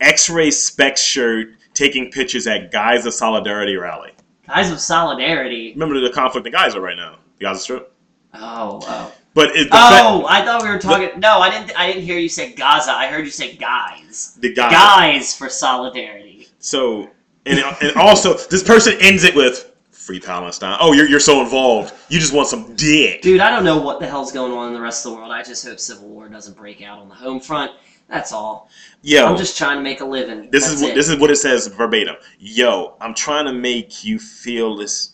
X-ray 0.00 0.50
spec 0.50 0.96
shirt, 0.96 1.48
taking 1.74 2.10
pictures 2.10 2.46
at 2.46 2.70
Guys 2.70 3.04
of 3.04 3.12
Solidarity 3.12 3.76
rally. 3.76 4.12
Guys 4.46 4.70
of 4.70 4.80
solidarity. 4.80 5.72
Remember 5.72 6.00
the 6.00 6.10
conflict 6.10 6.46
in 6.46 6.52
Gaza 6.52 6.80
right 6.80 6.96
now, 6.96 7.18
the 7.38 7.44
Gaza 7.44 7.60
Strip. 7.60 7.92
Oh, 8.34 8.80
oh. 8.82 9.12
But 9.32 9.50
it, 9.50 9.70
the 9.70 9.76
Oh, 9.76 10.26
I 10.28 10.44
thought 10.44 10.62
we 10.62 10.68
were 10.68 10.78
talking. 10.78 11.20
No, 11.20 11.38
I 11.38 11.50
didn't. 11.50 11.78
I 11.78 11.86
didn't 11.86 12.02
hear 12.02 12.18
you 12.18 12.28
say 12.28 12.52
Gaza. 12.52 12.90
I 12.92 13.06
heard 13.06 13.24
you 13.24 13.30
say 13.30 13.54
guys. 13.54 14.36
the 14.40 14.52
guys. 14.52 14.72
Guys 14.72 15.36
for 15.36 15.48
solidarity. 15.48 16.48
So, 16.58 17.10
and, 17.46 17.60
and 17.80 17.96
also, 17.96 18.34
this 18.34 18.62
person 18.62 18.94
ends 19.00 19.24
it 19.24 19.34
with 19.34 19.72
"Free 19.92 20.20
Palestine." 20.20 20.76
Oh, 20.80 20.92
you're 20.92 21.08
you're 21.08 21.20
so 21.20 21.40
involved. 21.40 21.94
You 22.08 22.18
just 22.18 22.32
want 22.34 22.48
some 22.48 22.74
dick. 22.74 23.22
Dude, 23.22 23.40
I 23.40 23.50
don't 23.50 23.64
know 23.64 23.78
what 23.80 24.00
the 24.00 24.06
hell's 24.06 24.32
going 24.32 24.52
on 24.52 24.68
in 24.68 24.74
the 24.74 24.80
rest 24.80 25.06
of 25.06 25.12
the 25.12 25.18
world. 25.18 25.30
I 25.30 25.42
just 25.42 25.64
hope 25.64 25.78
civil 25.78 26.08
war 26.08 26.28
doesn't 26.28 26.56
break 26.56 26.82
out 26.82 26.98
on 26.98 27.08
the 27.08 27.14
home 27.14 27.40
front. 27.40 27.72
That's 28.08 28.32
all. 28.32 28.68
Yo, 29.02 29.24
I'm 29.24 29.36
just 29.36 29.56
trying 29.56 29.76
to 29.76 29.82
make 29.82 30.00
a 30.00 30.04
living. 30.04 30.50
this 30.50 30.64
That's 30.64 30.74
is 30.74 30.82
what 30.82 30.94
this 30.96 31.08
is 31.08 31.16
what 31.18 31.30
it 31.30 31.36
says 31.36 31.68
verbatim. 31.68 32.16
Yo, 32.40 32.96
I'm 33.00 33.14
trying 33.14 33.46
to 33.46 33.52
make 33.52 34.04
you 34.04 34.18
feel 34.18 34.76
this. 34.76 35.12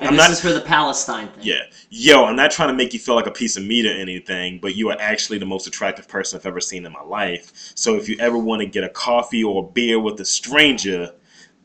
And 0.00 0.04
I'm 0.10 0.16
not. 0.16 0.30
is 0.30 0.40
for 0.40 0.52
the 0.52 0.60
Palestine 0.60 1.28
thing. 1.28 1.44
Yeah, 1.44 1.62
yo, 1.90 2.24
I'm 2.24 2.36
not 2.36 2.50
trying 2.50 2.68
to 2.68 2.74
make 2.74 2.92
you 2.94 2.98
feel 3.00 3.14
like 3.14 3.26
a 3.26 3.30
piece 3.30 3.56
of 3.56 3.64
meat 3.64 3.86
or 3.86 3.92
anything, 3.92 4.58
but 4.60 4.74
you 4.74 4.90
are 4.90 4.96
actually 4.98 5.38
the 5.38 5.46
most 5.46 5.66
attractive 5.66 6.08
person 6.08 6.38
I've 6.38 6.46
ever 6.46 6.60
seen 6.60 6.86
in 6.86 6.92
my 6.92 7.02
life. 7.02 7.72
So 7.74 7.96
if 7.96 8.08
you 8.08 8.16
ever 8.18 8.38
want 8.38 8.60
to 8.60 8.66
get 8.66 8.84
a 8.84 8.88
coffee 8.88 9.44
or 9.44 9.62
a 9.64 9.66
beer 9.66 9.98
with 10.00 10.18
a 10.20 10.24
stranger, 10.24 11.12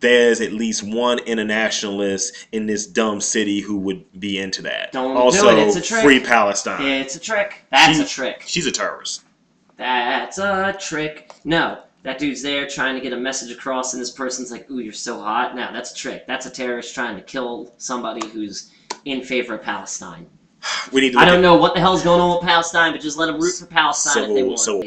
there's 0.02 0.40
at 0.42 0.54
least 0.54 0.84
one 0.84 1.20
internationalist 1.20 2.48
in 2.52 2.66
this 2.66 2.86
dumb 2.88 3.20
city 3.22 3.60
who 3.60 3.78
would 3.78 4.20
be 4.20 4.38
into 4.40 4.62
that. 4.64 4.92
Don't 4.92 5.14
do 5.16 5.20
also, 5.22 5.50
it, 5.50 5.60
it's 5.68 5.76
a 5.76 5.82
trick. 5.82 6.04
free 6.04 6.20
Palestine. 6.20 6.82
It's 6.86 7.16
a 7.16 7.20
trick. 7.20 7.66
That's 7.72 7.98
She- 7.98 8.04
a 8.04 8.08
trick. 8.08 8.44
She's 8.46 8.66
a 8.66 8.72
terrorist. 8.72 9.24
That's 9.78 10.38
a 10.38 10.76
trick. 10.80 11.32
No, 11.46 11.80
that 12.04 12.20
dude's 12.20 12.42
there 12.42 12.68
trying 12.68 12.96
to 12.96 13.02
get 13.02 13.14
a 13.14 13.18
message 13.18 13.52
across, 13.52 13.94
and 13.94 14.02
this 14.02 14.12
person's 14.12 14.52
like, 14.52 14.70
"Ooh, 14.72 14.80
you're 14.80 14.94
so 14.94 15.20
hot." 15.20 15.56
Now, 15.56 15.72
that's 15.72 15.92
a 15.92 15.96
trick. 15.96 16.26
That's 16.28 16.46
a 16.46 16.50
terrorist 16.50 16.96
trying 16.96 17.16
to 17.16 17.22
kill 17.22 17.74
somebody 17.78 18.28
who's 18.30 18.72
in 19.06 19.24
favor 19.24 19.56
of 19.56 19.64
Palestine 19.64 20.28
we 20.92 21.02
need. 21.02 21.14
To 21.14 21.20
I 21.20 21.26
don't 21.26 21.42
know 21.42 21.56
what 21.56 21.74
the 21.74 21.80
hell's 21.80 22.04
going 22.04 22.22
on 22.22 22.38
with 22.38 22.48
Palestine, 22.48 22.92
but 22.92 23.02
just 23.02 23.18
let 23.18 23.28
them 23.28 23.40
root 23.40 23.56
for 23.56 23.66
Palestine 23.66 24.30
if 24.30 24.36
they 24.36 24.44
want. 24.44 24.60
Civil. 24.60 24.84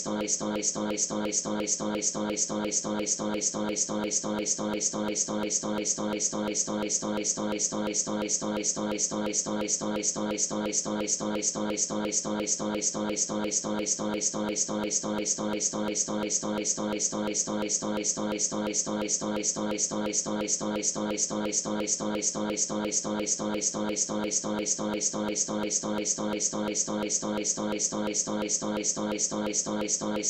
stories 0.00 0.39
stories 30.00 30.29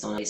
stories 0.00 0.29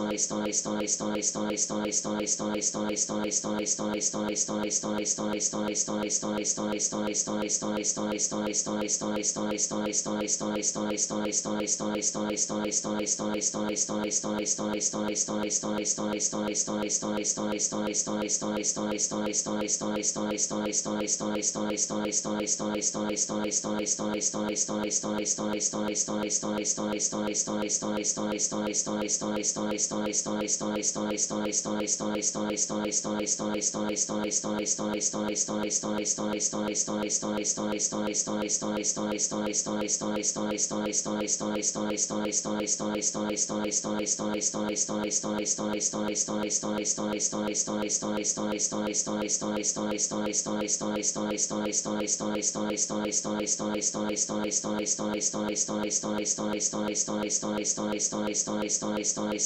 stories 29.51 29.90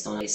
stories 0.06 0.35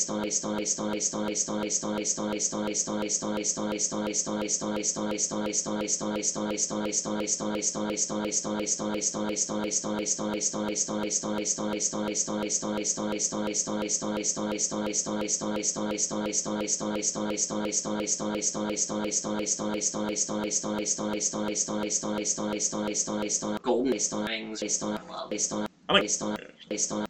stories 0.00 0.39
Golden 23.62 23.98
Stings, 23.98 24.82
love. 25.08 25.32
I 25.88 25.92
like. 25.92 26.10
Have 26.70 27.09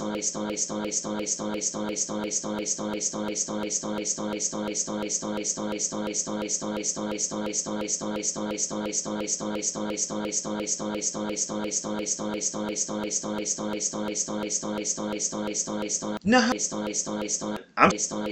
No. 16.23 16.39
I'm 17.77 17.89
based 17.89 18.11
on 18.11 18.31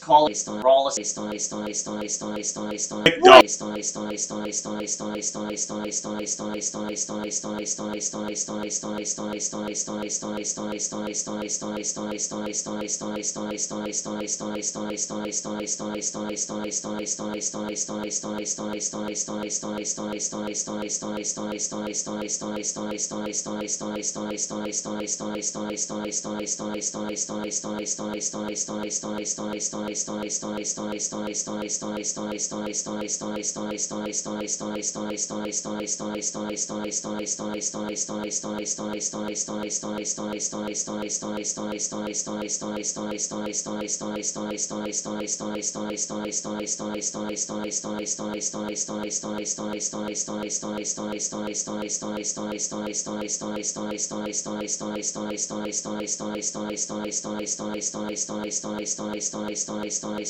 call 0.00 0.28
policy 0.88 1.18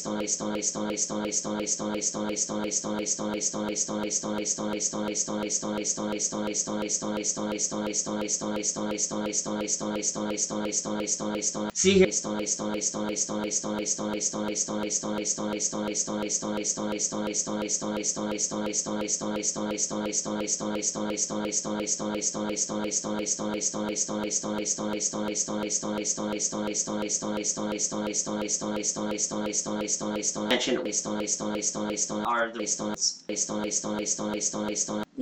on 29.71 29.79
based 29.79 30.01
on 30.01 30.13
based 30.13 30.37
on 30.37 30.49
based 30.49 30.69
on 30.69 30.83
based 30.83 31.05
on 31.07 31.17
based 31.19 31.41
on 31.41 31.53
based 31.53 31.75
on 31.75 31.87
based 31.89 32.11
on 32.11 32.53
based 32.57 32.81
on 32.81 32.89
based 33.27 33.49
on 33.51 33.63
based 33.63 33.85
on 33.85 33.97
based 33.97 34.19
on 34.19 34.31
based 34.31 34.55
on 34.55 34.67
based 34.67 34.89
on 34.89 34.99
based 34.99 35.17
on 35.17 35.20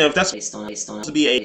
if 0.00 0.14
that's 0.14 0.32
to 1.02 1.12
be 1.12 1.26
a 1.28 1.44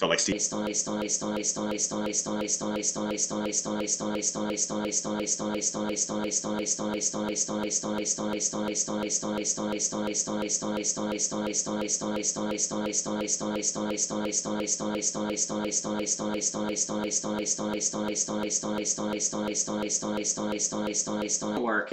Felt 0.00 0.10
like 0.10 0.18
Steve. 0.20 0.40
work 21.70 21.92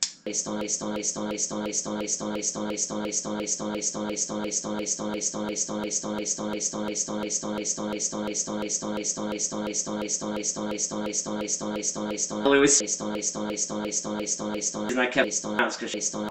I 14.97 15.07
kept 15.07 15.41
because 15.79 16.30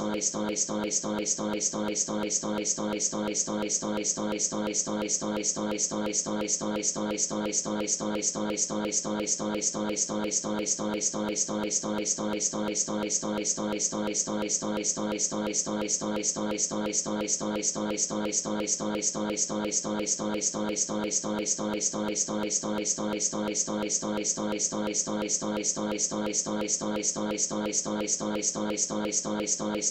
stories 29.51 29.90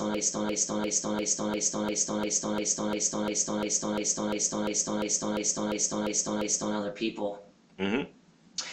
stories 0.00 0.19
other 6.72 6.90
people. 6.90 7.44
Mhm. 7.78 8.08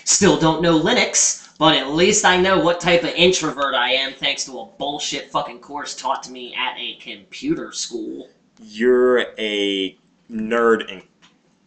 Still 0.03 0.37
don't 0.37 0.61
know 0.61 0.79
Linux, 0.79 1.47
but 1.57 1.75
at 1.75 1.91
least 1.91 2.25
I 2.25 2.37
know 2.37 2.59
what 2.59 2.79
type 2.79 3.03
of 3.03 3.09
introvert 3.09 3.73
I 3.73 3.91
am 3.93 4.13
thanks 4.13 4.45
to 4.45 4.59
a 4.59 4.65
bullshit 4.65 5.31
fucking 5.31 5.59
course 5.59 5.95
taught 5.95 6.23
to 6.23 6.31
me 6.31 6.53
at 6.55 6.77
a 6.77 6.95
computer 6.95 7.71
school. 7.71 8.29
You're 8.59 9.19
a 9.37 9.97
nerd 10.29 11.03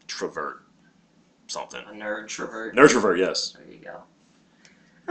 introvert. 0.02 0.64
Something. 1.46 1.82
A 1.88 1.92
nerd 1.92 2.22
introvert. 2.22 2.76
Nerdtrovert, 2.76 3.18
yes. 3.18 3.52
There 3.52 3.74
you 3.74 3.84
go. 3.84 4.02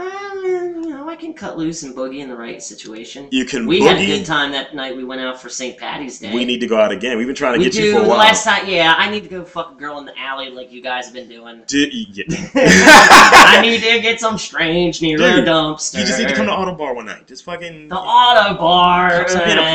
Um, 0.00 0.82
you 0.82 0.90
know, 0.90 1.08
I 1.08 1.16
can 1.16 1.34
cut 1.34 1.58
loose 1.58 1.82
and 1.82 1.94
boogie 1.94 2.20
in 2.20 2.28
the 2.28 2.36
right 2.36 2.62
situation. 2.62 3.28
You 3.30 3.44
can 3.44 3.66
We 3.66 3.80
boogie. 3.80 3.88
had 3.88 3.98
a 3.98 4.06
good 4.06 4.24
time 4.26 4.50
that 4.52 4.74
night 4.74 4.96
we 4.96 5.04
went 5.04 5.20
out 5.20 5.40
for 5.40 5.48
St. 5.48 5.76
Patty's 5.76 6.18
Day. 6.18 6.32
We 6.32 6.44
need 6.44 6.60
to 6.60 6.66
go 6.66 6.80
out 6.80 6.90
again. 6.92 7.18
We've 7.18 7.26
been 7.26 7.36
trying 7.36 7.54
to 7.54 7.58
We 7.58 7.64
get 7.64 7.72
do. 7.74 7.82
you 7.82 7.92
for 7.98 8.04
a 8.04 8.08
while. 8.08 8.18
last 8.18 8.44
time, 8.44 8.66
yeah, 8.68 8.94
I 8.96 9.10
need 9.10 9.22
to 9.24 9.28
go 9.28 9.44
fuck 9.44 9.72
a 9.72 9.74
girl 9.74 9.98
in 9.98 10.06
the 10.06 10.18
alley 10.18 10.50
like 10.50 10.72
you 10.72 10.80
guys 10.82 11.04
have 11.06 11.14
been 11.14 11.28
doing. 11.28 11.62
Dude, 11.66 11.92
you, 11.92 12.24
I 12.54 13.58
need 13.62 13.80
to 13.82 14.00
get 14.00 14.20
some 14.20 14.38
strange 14.38 15.02
near 15.02 15.18
Dude, 15.18 15.44
the 15.44 15.50
dumpster. 15.50 15.98
you 16.00 16.06
just 16.06 16.18
need 16.18 16.28
to 16.28 16.34
come 16.34 16.46
to 16.46 16.52
Auto 16.52 16.74
Bar 16.74 16.94
one 16.94 17.06
night. 17.06 17.26
Just 17.26 17.44
fucking. 17.44 17.88
the 17.88 17.96
Ottobar. 17.96 19.22
A 19.22 19.24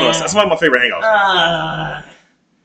puss. 0.06 0.18
That's 0.20 0.34
one 0.34 0.44
of 0.44 0.50
my 0.50 0.56
favorite 0.56 0.80
hangouts. 0.80 1.02
Uh, 1.02 2.02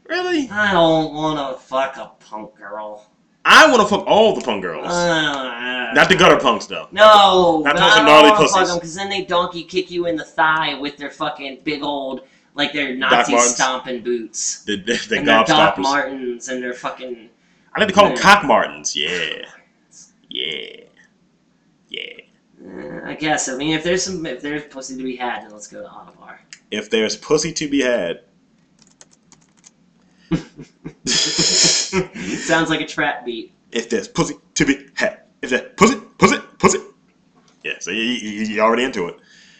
really? 0.08 0.50
I 0.50 0.72
don't 0.72 1.14
want 1.14 1.38
to 1.56 1.64
fuck 1.64 1.98
a 1.98 2.12
punk 2.26 2.56
girl. 2.58 3.06
I 3.44 3.70
want 3.70 3.82
to 3.82 3.88
fuck 3.88 4.06
all 4.06 4.36
the 4.36 4.42
punk 4.42 4.62
girls. 4.62 4.88
Uh, 4.88 5.92
Not 5.94 6.10
the 6.10 6.16
gutter 6.16 6.40
punks, 6.40 6.68
though. 6.68 6.88
No, 6.92 7.64
Not 7.66 7.76
those 7.76 7.92
I 7.92 8.04
gnarly 8.04 8.30
don't 8.30 8.40
want 8.40 8.52
pussies. 8.54 8.74
because 8.76 8.96
then 8.96 9.10
they 9.10 9.24
donkey 9.26 9.64
kick 9.64 9.90
you 9.90 10.06
in 10.06 10.16
the 10.16 10.24
thigh 10.24 10.80
with 10.80 10.98
their 10.98 11.10
fucking 11.10 11.62
big 11.64 11.82
old, 11.82 12.22
like 12.54 12.72
their 12.72 12.96
Nazi 12.96 13.38
stomping 13.40 14.04
boots. 14.04 14.64
The, 14.66 14.76
the, 14.76 14.94
the 15.10 15.18
and 15.18 15.28
their 15.28 15.44
Doc. 15.44 15.80
Martens 15.80 16.50
and 16.50 16.62
their 16.62 16.74
fucking. 16.74 17.30
I 17.74 17.80
like 17.80 17.88
to 17.88 17.94
call 17.94 18.10
them 18.10 18.18
cock 18.18 18.44
martins. 18.44 18.96
Yeah. 18.96 19.46
Yeah. 20.30 20.82
Yeah. 21.90 22.14
Uh, 22.64 23.02
I 23.06 23.16
guess. 23.16 23.50
I 23.50 23.56
mean, 23.56 23.74
if 23.74 23.84
there's 23.84 24.04
some, 24.04 24.24
if 24.26 24.42
there's 24.42 24.66
pussy 24.66 24.98
to 24.98 25.04
be 25.04 25.16
had, 25.16 25.44
then 25.44 25.52
let's 25.52 25.68
go 25.68 25.82
to 25.82 25.88
Ottobar. 25.88 26.38
If 26.70 26.92
there's 26.92 27.16
pussy 27.16 27.54
to 27.54 27.68
be 27.68 27.82
had. 27.82 28.22
Sounds 32.46 32.70
like 32.70 32.82
a 32.82 32.86
trap 32.86 33.26
beat. 33.26 33.54
If 33.72 33.90
there's 33.90 34.08
pussy 34.08 34.36
to 34.56 34.66
be 34.66 34.88
had. 34.96 35.22
If 35.42 35.50
there's 35.52 35.70
pussy, 35.78 36.00
pussy, 36.18 36.38
pussy. 36.60 36.80
Yeah, 37.64 37.74
so 37.80 37.92
you, 37.92 38.02
you, 38.04 38.46
you're 38.46 38.66
already 38.66 38.84
into 38.84 39.08
it. 39.08 39.18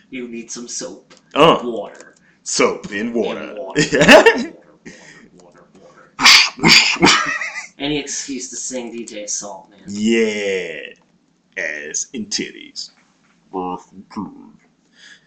You 0.10 0.28
need 0.28 0.52
some 0.52 0.68
soap, 0.68 1.14
Uh, 1.34 1.60
water, 1.64 2.16
soap 2.44 2.92
in 2.92 3.14
water. 3.14 3.42
In 3.52 3.58
water. 3.58 3.82
water, 4.00 4.54
water, 5.40 5.66
water, 5.80 6.12
water. 7.00 7.32
Any 7.80 7.98
excuse 8.00 8.50
to 8.50 8.56
sing 8.56 8.92
DJ 8.94 9.24
Assault, 9.24 9.70
man. 9.70 9.82
yeah. 9.88 10.80
Ass 11.58 12.08
and 12.14 12.28
titties. 12.30 12.92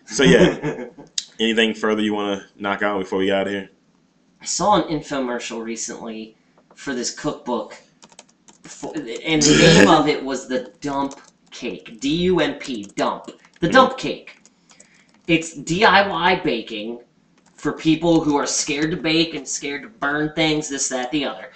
So 0.06 0.22
yeah, 0.22 0.86
anything 1.40 1.74
further 1.74 2.02
you 2.02 2.14
want 2.14 2.40
to 2.40 2.62
knock 2.62 2.82
out 2.82 2.98
before 2.98 3.18
we 3.18 3.26
get 3.26 3.36
out 3.38 3.46
of 3.46 3.52
here? 3.52 3.70
I 4.40 4.44
saw 4.44 4.82
an 4.82 4.88
infomercial 5.00 5.62
recently 5.64 6.36
for 6.74 6.94
this 6.94 7.12
cookbook, 7.12 7.76
for, 8.62 8.94
and 8.94 9.42
the 9.42 9.56
name 9.58 9.88
of 9.88 10.08
it 10.08 10.22
was 10.22 10.48
the 10.48 10.72
Dump 10.80 11.20
Cake. 11.50 12.00
D 12.00 12.08
U 12.24 12.40
M 12.40 12.54
P, 12.58 12.84
Dump. 12.96 13.30
The 13.60 13.68
Dump 13.68 13.96
Cake. 13.98 14.38
It's 15.26 15.56
DIY 15.56 16.42
baking 16.44 17.00
for 17.54 17.72
people 17.72 18.20
who 18.20 18.36
are 18.36 18.46
scared 18.46 18.90
to 18.90 18.96
bake 18.96 19.34
and 19.34 19.48
scared 19.48 19.82
to 19.82 19.88
burn 19.88 20.32
things, 20.34 20.68
this, 20.68 20.88
that, 20.90 21.10
the 21.10 21.24
other. 21.24 21.50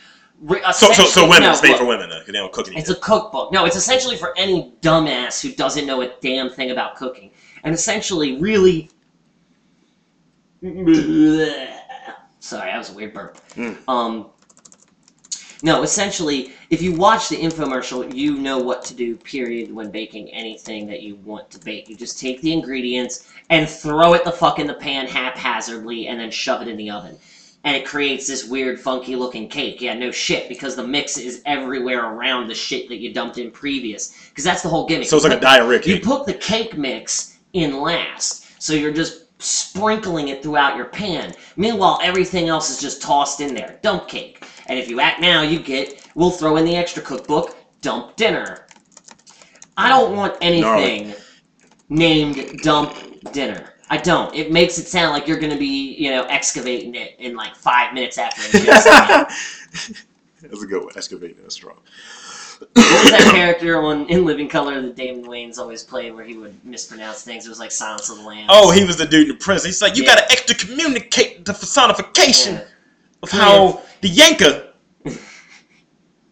So, 0.72 0.92
so, 0.92 1.04
so 1.04 1.28
women, 1.28 1.50
it's 1.50 1.62
made 1.62 1.76
for 1.76 1.84
women, 1.84 2.08
though, 2.08 2.18
'cause 2.18 2.26
they 2.26 2.32
don't 2.32 2.52
cook 2.52 2.68
anything. 2.68 2.80
It's 2.80 2.90
a 2.90 2.94
cookbook. 2.94 3.52
No, 3.52 3.64
it's 3.64 3.76
essentially 3.76 4.16
for 4.16 4.32
any 4.38 4.72
dumbass 4.80 5.42
who 5.42 5.52
doesn't 5.52 5.84
know 5.84 6.02
a 6.02 6.14
damn 6.20 6.48
thing 6.48 6.70
about 6.70 6.94
cooking. 6.94 7.32
And 7.64 7.74
essentially, 7.74 8.40
really. 8.40 8.88
Sorry, 12.40 12.70
that 12.70 12.78
was 12.78 12.90
a 12.90 12.94
weird 12.94 13.12
burp. 13.12 13.38
Mm. 13.56 13.76
Um, 13.88 14.30
no, 15.62 15.82
essentially, 15.82 16.52
if 16.70 16.80
you 16.80 16.92
watch 16.92 17.28
the 17.28 17.36
infomercial, 17.36 18.14
you 18.14 18.36
know 18.36 18.58
what 18.58 18.84
to 18.84 18.94
do, 18.94 19.16
period, 19.16 19.74
when 19.74 19.90
baking 19.90 20.28
anything 20.30 20.86
that 20.86 21.02
you 21.02 21.16
want 21.16 21.50
to 21.50 21.58
bake. 21.58 21.88
You 21.88 21.96
just 21.96 22.20
take 22.20 22.40
the 22.42 22.52
ingredients 22.52 23.28
and 23.50 23.68
throw 23.68 24.14
it 24.14 24.24
the 24.24 24.30
fuck 24.30 24.60
in 24.60 24.68
the 24.68 24.74
pan 24.74 25.08
haphazardly 25.08 26.06
and 26.06 26.20
then 26.20 26.30
shove 26.30 26.62
it 26.62 26.68
in 26.68 26.76
the 26.76 26.90
oven. 26.90 27.18
And 27.64 27.76
it 27.76 27.84
creates 27.84 28.28
this 28.28 28.46
weird, 28.46 28.78
funky 28.78 29.16
looking 29.16 29.48
cake. 29.48 29.80
Yeah, 29.80 29.94
no 29.94 30.12
shit, 30.12 30.48
because 30.48 30.76
the 30.76 30.86
mix 30.86 31.18
is 31.18 31.42
everywhere 31.44 32.04
around 32.04 32.46
the 32.46 32.54
shit 32.54 32.88
that 32.88 32.98
you 32.98 33.12
dumped 33.12 33.38
in 33.38 33.50
previous. 33.50 34.14
Because 34.28 34.44
that's 34.44 34.62
the 34.62 34.68
whole 34.68 34.86
gimmick. 34.86 35.08
so 35.08 35.16
it's 35.16 35.24
You 35.24 35.30
like 35.30 35.38
a 35.38 35.42
diarrhea 35.42 35.82
you 35.82 35.98
put 35.98 36.24
the 36.24 36.34
cake 36.34 36.78
mix 36.78 37.38
in 37.52 37.80
last, 37.80 38.62
so 38.62 38.74
you're 38.74 38.92
just 38.92 39.24
sprinkling 39.40 40.28
it 40.28 40.42
throughout 40.42 40.76
your 40.76 40.86
pan. 40.86 41.34
Meanwhile, 41.56 41.98
everything 42.02 42.48
else 42.48 42.70
is 42.70 42.80
just 42.80 43.02
tossed 43.02 43.40
in 43.40 43.54
there. 43.54 43.78
Dump 43.82 44.08
cake. 44.08 44.44
And 44.68 44.78
if 44.78 44.88
you 44.88 45.00
act 45.00 45.20
now, 45.20 45.42
you 45.42 45.58
get, 45.58 46.06
we'll 46.14 46.30
throw 46.30 46.56
in 46.56 46.64
the 46.64 46.76
extra 46.76 47.02
cookbook, 47.02 47.56
dump 47.80 48.16
dinner. 48.16 48.66
I 49.76 49.88
don't 49.88 50.14
want 50.14 50.36
anything 50.40 51.14
named 51.88 52.60
dump 52.62 52.94
dinner. 53.32 53.74
I 53.90 53.96
don't. 53.96 54.34
It 54.34 54.52
makes 54.52 54.78
it 54.78 54.86
sound 54.86 55.12
like 55.12 55.26
you're 55.26 55.38
gonna 55.38 55.56
be, 55.56 55.94
you 55.94 56.10
know, 56.10 56.24
excavating 56.24 56.94
it 56.94 57.16
in 57.18 57.34
like 57.34 57.56
five 57.56 57.94
minutes 57.94 58.18
after 58.18 58.42
it 58.44 58.64
just 58.64 58.86
That's 60.42 60.62
a 60.62 60.66
good 60.66 60.84
one. 60.84 60.92
Excavating 60.96 61.38
is 61.46 61.54
strong. 61.54 61.78
What 62.58 62.76
was 62.76 63.10
that 63.12 63.30
character 63.32 63.80
on 63.80 64.06
in 64.08 64.24
Living 64.24 64.48
Color 64.48 64.82
that 64.82 64.96
Damon 64.96 65.24
Wayans 65.24 65.58
always 65.58 65.82
played 65.84 66.12
where 66.12 66.24
he 66.24 66.36
would 66.36 66.62
mispronounce 66.64 67.22
things? 67.22 67.46
It 67.46 67.48
was 67.48 67.58
like 67.60 67.70
Silence 67.70 68.10
of 68.10 68.18
the 68.18 68.24
Lambs. 68.24 68.48
Oh, 68.50 68.70
he 68.72 68.84
was 68.84 68.96
the 68.96 69.06
dude 69.06 69.22
in 69.22 69.28
the 69.28 69.34
prison. 69.34 69.68
He's 69.68 69.80
like, 69.80 69.96
you 69.96 70.02
Yeah. 70.02 70.16
gotta 70.16 70.32
extra 70.32 70.54
communicate 70.56 71.44
the 71.44 71.54
personification 71.54 72.54
Yeah. 72.56 72.64
of 73.22 73.30
how 73.30 73.82
the 74.00 74.08
Yanker. 74.08 74.68
and 75.04 75.14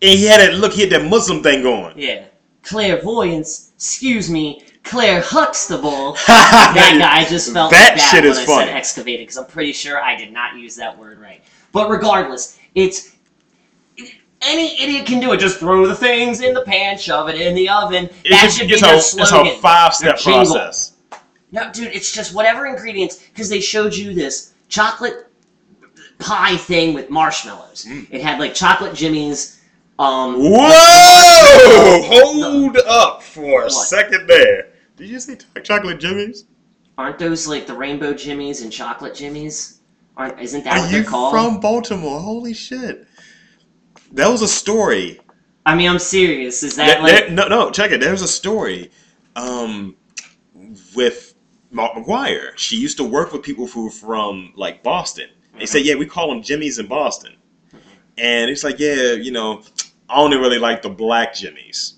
he 0.00 0.24
had 0.24 0.40
that 0.40 0.54
look, 0.54 0.72
he 0.72 0.82
had 0.82 0.90
that 0.90 1.08
Muslim 1.08 1.42
thing 1.42 1.62
going. 1.62 1.98
Yeah. 1.98 2.24
Clairvoyance, 2.62 3.72
excuse 3.76 4.28
me, 4.28 4.64
Claire 4.82 5.20
Huxtable. 5.20 6.12
that 6.26 6.96
guy 6.98 7.28
just 7.28 7.52
felt 7.52 7.70
That 7.70 7.90
like 7.90 7.98
that 7.98 8.08
shit 8.10 8.24
is 8.24 8.38
I 8.38 8.44
funny. 8.44 8.66
said 8.66 8.76
excavated 8.76 9.20
because 9.20 9.36
I'm 9.36 9.46
pretty 9.46 9.72
sure 9.72 10.00
I 10.00 10.16
did 10.16 10.32
not 10.32 10.56
use 10.56 10.74
that 10.76 10.98
word 10.98 11.20
right. 11.20 11.42
But 11.72 11.90
regardless, 11.90 12.58
it's 12.74 13.16
any 14.42 14.80
idiot 14.80 15.06
can 15.06 15.20
do 15.20 15.32
it. 15.32 15.40
Just 15.40 15.58
throw 15.58 15.86
the 15.86 15.94
things 15.94 16.40
in 16.40 16.54
the 16.54 16.62
pan, 16.62 16.98
shove 16.98 17.28
it 17.28 17.40
in 17.40 17.54
the 17.54 17.68
oven. 17.68 18.08
It's, 18.24 18.30
that 18.30 18.42
just, 18.44 18.58
should 18.58 18.68
be 18.68 18.74
a, 18.74 18.80
their 18.80 18.96
it's 18.96 19.32
a 19.32 19.56
five 19.58 19.94
step 19.94 20.18
process. 20.20 20.92
No, 21.52 21.70
dude, 21.72 21.94
it's 21.94 22.12
just 22.12 22.34
whatever 22.34 22.66
ingredients 22.66 23.16
because 23.18 23.48
they 23.48 23.60
showed 23.60 23.94
you 23.94 24.12
this 24.14 24.54
chocolate 24.68 25.25
pie 26.18 26.56
thing 26.56 26.94
with 26.94 27.10
marshmallows. 27.10 27.84
Mm. 27.88 28.06
It 28.10 28.22
had 28.22 28.38
like 28.38 28.54
chocolate 28.54 28.94
jimmies. 28.94 29.60
Um, 29.98 30.36
Whoa! 30.38 32.02
Hold 32.04 32.76
up 32.86 33.22
for 33.22 33.62
a 33.62 33.64
What? 33.64 33.70
second 33.72 34.26
there. 34.26 34.68
Did 34.96 35.08
you 35.08 35.20
say 35.20 35.38
chocolate 35.62 36.00
jimmies? 36.00 36.44
aren't 36.98 37.18
those 37.18 37.46
like 37.46 37.66
the 37.66 37.74
rainbow 37.74 38.14
jimmies 38.14 38.62
and 38.62 38.72
chocolate 38.72 39.14
jimmies? 39.14 39.80
Aren't 40.16 40.40
isn't 40.40 40.64
that 40.64 40.78
Are 40.78 40.80
what 40.80 40.90
they're 40.90 41.04
called? 41.04 41.32
from 41.32 41.60
Baltimore? 41.60 42.20
Holy 42.20 42.54
shit. 42.54 43.06
That 44.12 44.28
was 44.28 44.40
a 44.40 44.48
story. 44.48 45.20
I 45.66 45.74
mean, 45.74 45.90
I'm 45.90 45.98
serious. 45.98 46.62
Is 46.62 46.76
that 46.76 46.86
There- 46.86 47.02
like 47.02 47.26
there- 47.26 47.30
no, 47.30 47.48
no, 47.48 47.70
check 47.70 47.90
it. 47.90 48.00
There's 48.00 48.22
a 48.22 48.28
story 48.28 48.90
um, 49.34 49.94
with 50.94 51.34
Mark 51.70 51.92
McGuire. 51.94 52.56
She 52.56 52.76
used 52.76 52.96
to 52.98 53.04
work 53.04 53.32
with 53.32 53.42
people 53.42 53.66
who 53.66 53.84
were 53.84 53.90
from 53.90 54.52
like 54.56 54.82
Boston. 54.82 55.28
They 55.56 55.64
Mm-hmm. 55.64 55.66
said, 55.66 55.84
yeah, 55.86 55.94
we 55.94 56.06
call 56.06 56.28
them 56.28 56.42
Jimmys 56.42 56.78
in 56.78 56.86
Boston. 56.86 57.34
And 58.18 58.50
it's 58.50 58.64
like, 58.64 58.78
yeah, 58.78 59.12
you 59.12 59.30
know, 59.30 59.62
I 60.08 60.16
only 60.20 60.36
really 60.38 60.58
like 60.58 60.82
the 60.82 60.88
black 60.90 61.34
Jimmys. 61.34 61.94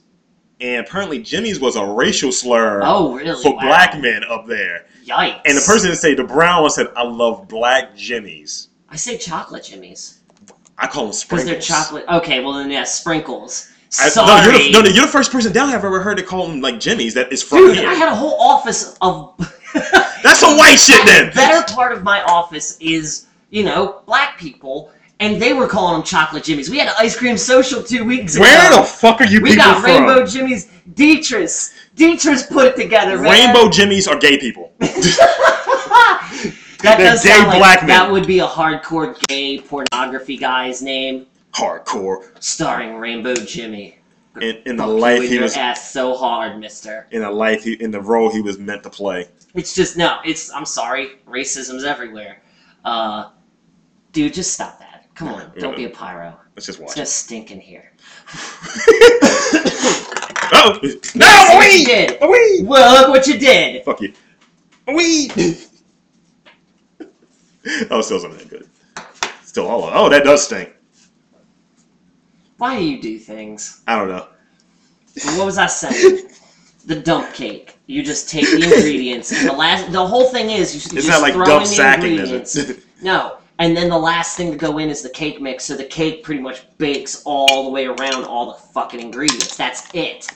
And 0.61 0.85
apparently, 0.85 1.21
Jimmy's 1.21 1.61
was 1.61 1.77
a 1.77 1.85
racial 1.87 2.33
slur 2.33 2.81
oh 2.83 3.15
really 3.15 3.41
for 3.43 3.55
Wow. 3.55 3.61
black 3.63 4.01
men 4.01 4.23
up 4.29 4.47
there. 4.49 4.87
Yikes! 5.07 5.41
And 5.47 5.57
the 5.57 5.61
person 5.63 5.91
that 5.91 5.97
said 5.97 6.17
the 6.17 6.25
brown 6.25 6.63
one 6.63 6.71
said, 6.71 6.89
I 6.97 7.05
love 7.05 7.47
black 7.47 7.95
Jimmys. 7.95 8.69
I 8.91 8.97
say 8.97 9.17
chocolate 9.19 9.65
jimmies 9.65 10.21
I 10.77 10.87
call 10.89 11.05
them 11.05 11.13
sprinkles. 11.13 11.49
because 11.51 11.69
they're 11.69 11.77
chocolate. 11.77 12.05
Okay, 12.09 12.41
well 12.43 12.55
then 12.55 12.71
yeah, 12.73 12.83
sprinkles. 12.85 13.71
I- 14.01 14.11
no, 14.17 14.43
you're 14.43 14.53
the, 14.59 14.71
no, 14.73 14.81
no, 14.81 14.89
you're 14.91 15.07
the 15.07 15.13
first 15.13 15.31
person 15.31 15.53
down 15.53 15.69
I've 15.69 15.85
ever 15.85 16.01
heard 16.01 16.17
to 16.19 16.23
call 16.25 16.47
them 16.49 16.61
like 16.61 16.81
Jimmy's 16.81 17.15
that 17.15 17.33
is 17.33 17.43
from 17.43 17.59
Dude, 17.59 17.77
here. 17.77 17.89
I 17.89 17.95
had 17.95 18.09
a 18.09 18.15
whole 18.15 18.39
office 18.41 18.97
of. 19.01 19.35
That's 20.25 20.41
some 20.41 20.57
white 20.59 20.77
shit 20.77 21.07
then. 21.07 21.27
The 21.31 21.35
better 21.37 21.73
part 21.73 21.93
of 21.93 22.03
my 22.03 22.23
office 22.25 22.77
is, 22.81 23.28
you 23.51 23.65
know, 23.65 24.03
black 24.07 24.39
people, 24.39 24.91
and 25.21 25.41
they 25.43 25.53
were 25.53 25.67
calling 25.67 25.95
them 25.99 26.03
chocolate 26.05 26.45
jimmies. 26.45 26.71
We 26.71 26.79
had 26.79 26.89
an 26.89 26.95
ice 26.99 27.17
cream 27.17 27.37
social 27.37 27.83
two 27.83 28.05
weeks 28.05 28.35
ago. 28.37 28.43
Where 28.43 28.71
the 28.77 28.83
fuck 28.83 29.21
are 29.21 29.25
you 29.25 29.41
people? 29.41 29.43
We 29.43 29.51
people 29.51 29.65
got 29.65 29.81
from? 29.83 29.91
Rainbow 30.07 30.27
Jimmy's. 30.27 30.67
Deetris. 30.95 31.75
Deetris 31.97 32.49
put 32.49 32.67
it 32.67 32.77
together, 32.77 33.19
man. 33.21 33.31
Rainbow 33.55 33.69
Jimmies 33.71 34.07
are 34.09 34.17
gay 34.19 34.39
people. 34.39 34.73
that 34.79 36.53
They're 36.83 36.99
does 36.99 37.23
gay 37.25 37.31
sound 37.31 37.49
like 37.49 37.59
black 37.59 37.81
men. 37.81 37.89
that 37.89 38.11
would 38.11 38.27
be 38.27 38.39
a 38.41 38.47
hardcore 38.47 39.19
gay 39.27 39.61
pornography 39.61 40.37
guy's 40.37 40.81
name, 40.83 41.27
Hardcore. 41.53 42.31
starring 42.43 42.97
Rainbow 42.97 43.35
Jimmy. 43.35 43.97
In, 44.41 44.57
in 44.67 44.77
the 44.77 44.85
Fuck 44.85 44.89
you 44.95 44.99
life 45.01 45.19
with 45.21 45.29
he 45.31 45.35
your 45.35 45.43
was 45.45 45.57
ass 45.57 45.91
so 45.91 46.15
hard, 46.15 46.61
Mister. 46.61 47.09
in 47.11 47.23
the 47.23 47.31
life 47.31 47.65
he, 47.65 47.73
in 47.75 47.91
the 47.91 48.01
role 48.01 48.31
he 48.31 48.41
was 48.41 48.57
meant 48.59 48.85
to 48.85 48.91
play. 48.91 49.27
It's 49.55 49.75
just 49.75 49.97
no. 49.97 50.19
It's 50.25 50.53
I'm 50.53 50.65
sorry. 50.65 51.17
Racism's 51.27 51.83
everywhere. 51.83 52.41
Uh, 52.85 53.31
dude, 54.19 54.35
just 54.35 54.53
stop 54.53 54.81
that. 54.81 55.07
Come 55.15 55.29
on, 55.29 55.53
don't 55.59 55.77
be 55.77 55.85
a 55.85 55.91
pyro. 55.91 56.37
Let's 56.57 56.67
just 56.67 56.81
It's 56.81 56.87
watch 56.89 56.95
gonna 56.97 57.05
it. 57.05 57.09
stink 57.09 57.51
in 57.53 57.61
here. 57.61 57.93
oh 60.53 60.79
See 60.83 61.19
no! 61.19 61.27
what 61.27 61.73
you 61.73 61.79
Weed! 61.79 61.87
did. 61.87 62.19
Weed! 62.21 62.67
Well, 62.67 63.01
look 63.01 63.09
what 63.11 63.27
you 63.29 63.39
did. 63.39 63.85
Fuck 63.85 64.01
you. 64.01 64.13
Weed! 64.89 65.33
oh, 67.91 68.01
still 68.01 68.19
something 68.19 68.49
good. 68.49 68.69
Still 69.45 69.67
all 69.69 69.85
of 69.85 69.95
Oh, 69.95 70.09
that 70.09 70.25
does 70.25 70.45
stink. 70.45 70.73
Why 72.57 72.77
do 72.79 72.85
you 72.85 73.01
do 73.01 73.19
things? 73.21 73.83
I 73.87 73.97
don't 73.97 74.09
know. 74.09 74.27
What 75.37 75.47
was 75.47 75.59
I 75.59 75.67
saying? 75.67 76.29
the 76.87 76.97
dump 76.97 77.35
cake. 77.35 77.77
You 77.87 78.03
just 78.03 78.29
take 78.31 78.45
the 78.47 78.63
ingredients, 78.63 79.31
and 79.33 79.49
the 79.49 79.53
last, 79.53 79.93
the 79.93 80.05
whole 80.07 80.29
thing 80.29 80.51
is 80.51 80.75
you, 80.75 80.81
you 80.93 80.99
It's 80.99 81.07
just 81.07 81.09
not 81.09 81.23
like 81.23 81.35
throw 81.35 81.45
dump 81.45 81.63
in 81.65 81.69
the 81.71 81.75
sacking, 81.75 82.11
ingredients. 82.13 82.57
is 82.57 82.71
it? 82.71 82.85
No, 83.03 83.38
and 83.59 83.77
then 83.77 83.89
the 83.89 83.99
last 83.99 84.37
thing 84.37 84.51
to 84.53 84.57
go 84.57 84.79
in 84.79 84.89
is 84.89 85.03
the 85.03 85.09
cake 85.11 85.41
mix, 85.41 85.65
so 85.65 85.77
the 85.77 85.85
cake 85.85 86.23
pretty 86.23 86.41
much 86.41 86.63
bakes 86.79 87.23
all 87.25 87.65
the 87.65 87.71
way 87.71 87.87
around 87.87 88.25
all 88.25 88.47
the 88.53 88.59
fucking 88.73 89.01
ingredients. 89.01 89.57
That's 89.57 89.89
it. 89.95 90.27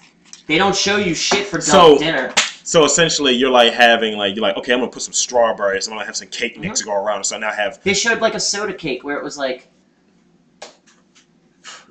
They 0.47 0.59
don't 0.59 0.75
show 0.77 0.97
you 0.97 1.15
shit 1.15 1.47
for 1.47 1.61
So- 1.61 1.99
dinner. 1.99 2.33
So 2.65 2.85
essentially, 2.85 3.33
you're 3.33 3.51
like 3.51 3.73
having 3.73 4.17
like 4.17 4.37
you're 4.37 4.43
like 4.43 4.57
okay, 4.57 4.73
I'm 4.73 4.79
gonna 4.79 4.91
put 4.93 5.03
some 5.03 5.13
strawberries. 5.13 5.89
I'm 5.89 5.95
gonna 5.95 6.07
have 6.07 6.17
some 6.17 6.29
cake 6.29 6.53
Mm-hmm. 6.55 6.61
mix 6.63 6.79
to 6.81 6.85
go 6.87 6.95
around. 6.95 7.25
So 7.25 7.35
I 7.35 7.39
now 7.41 7.51
have 7.53 7.83
They 7.83 7.93
showed 7.93 8.21
like 8.21 8.35
a 8.35 8.41
soda 8.41 8.73
cake 8.73 9.03
where 9.03 9.17
it 9.19 9.25
was 9.25 9.37
like 9.37 9.69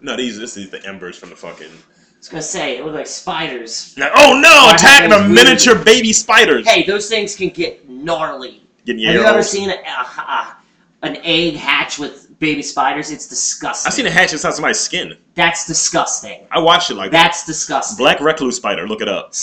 no 0.01 0.15
these. 0.15 0.39
This 0.39 0.57
is 0.57 0.69
the 0.69 0.83
embers 0.85 1.17
from 1.17 1.29
the 1.29 1.35
fucking. 1.35 1.67
I 1.67 2.17
was 2.17 2.29
gonna 2.29 2.41
say 2.41 2.77
it 2.77 2.83
looked 2.85 2.95
like 2.95 3.07
spiders. 3.07 3.93
Now, 3.97 4.11
oh 4.15 4.39
no! 4.39 4.49
I 4.49 4.75
Attacking 4.75 5.09
the 5.09 5.27
miniature 5.27 5.75
baby 5.75 6.13
spiders. 6.13 6.67
Hey, 6.67 6.83
those 6.83 7.09
things 7.09 7.35
can 7.35 7.49
get 7.49 7.89
gnarly. 7.89 8.63
Getting 8.85 9.03
Have 9.05 9.15
you 9.15 9.23
ever 9.23 9.43
seen 9.43 9.69
a, 9.69 9.73
a, 9.73 10.21
a, 10.21 10.57
an 11.03 11.17
egg 11.23 11.55
hatch 11.55 11.97
with 11.99 12.37
baby 12.39 12.61
spiders? 12.61 13.11
It's 13.11 13.27
disgusting. 13.27 13.87
I've 13.89 13.93
seen 13.93 14.05
a 14.05 14.11
hatch 14.11 14.33
inside 14.33 14.53
somebody's 14.53 14.79
skin. 14.79 15.17
That's 15.35 15.65
disgusting. 15.65 16.47
I 16.51 16.59
watched 16.59 16.91
it 16.91 16.95
like 16.95 17.11
that. 17.11 17.23
That's 17.23 17.45
disgusting. 17.45 17.97
Black 17.97 18.19
recluse 18.19 18.57
spider. 18.57 18.87
Look 18.87 19.01
it 19.01 19.09
up. 19.09 19.29
S- 19.29 19.37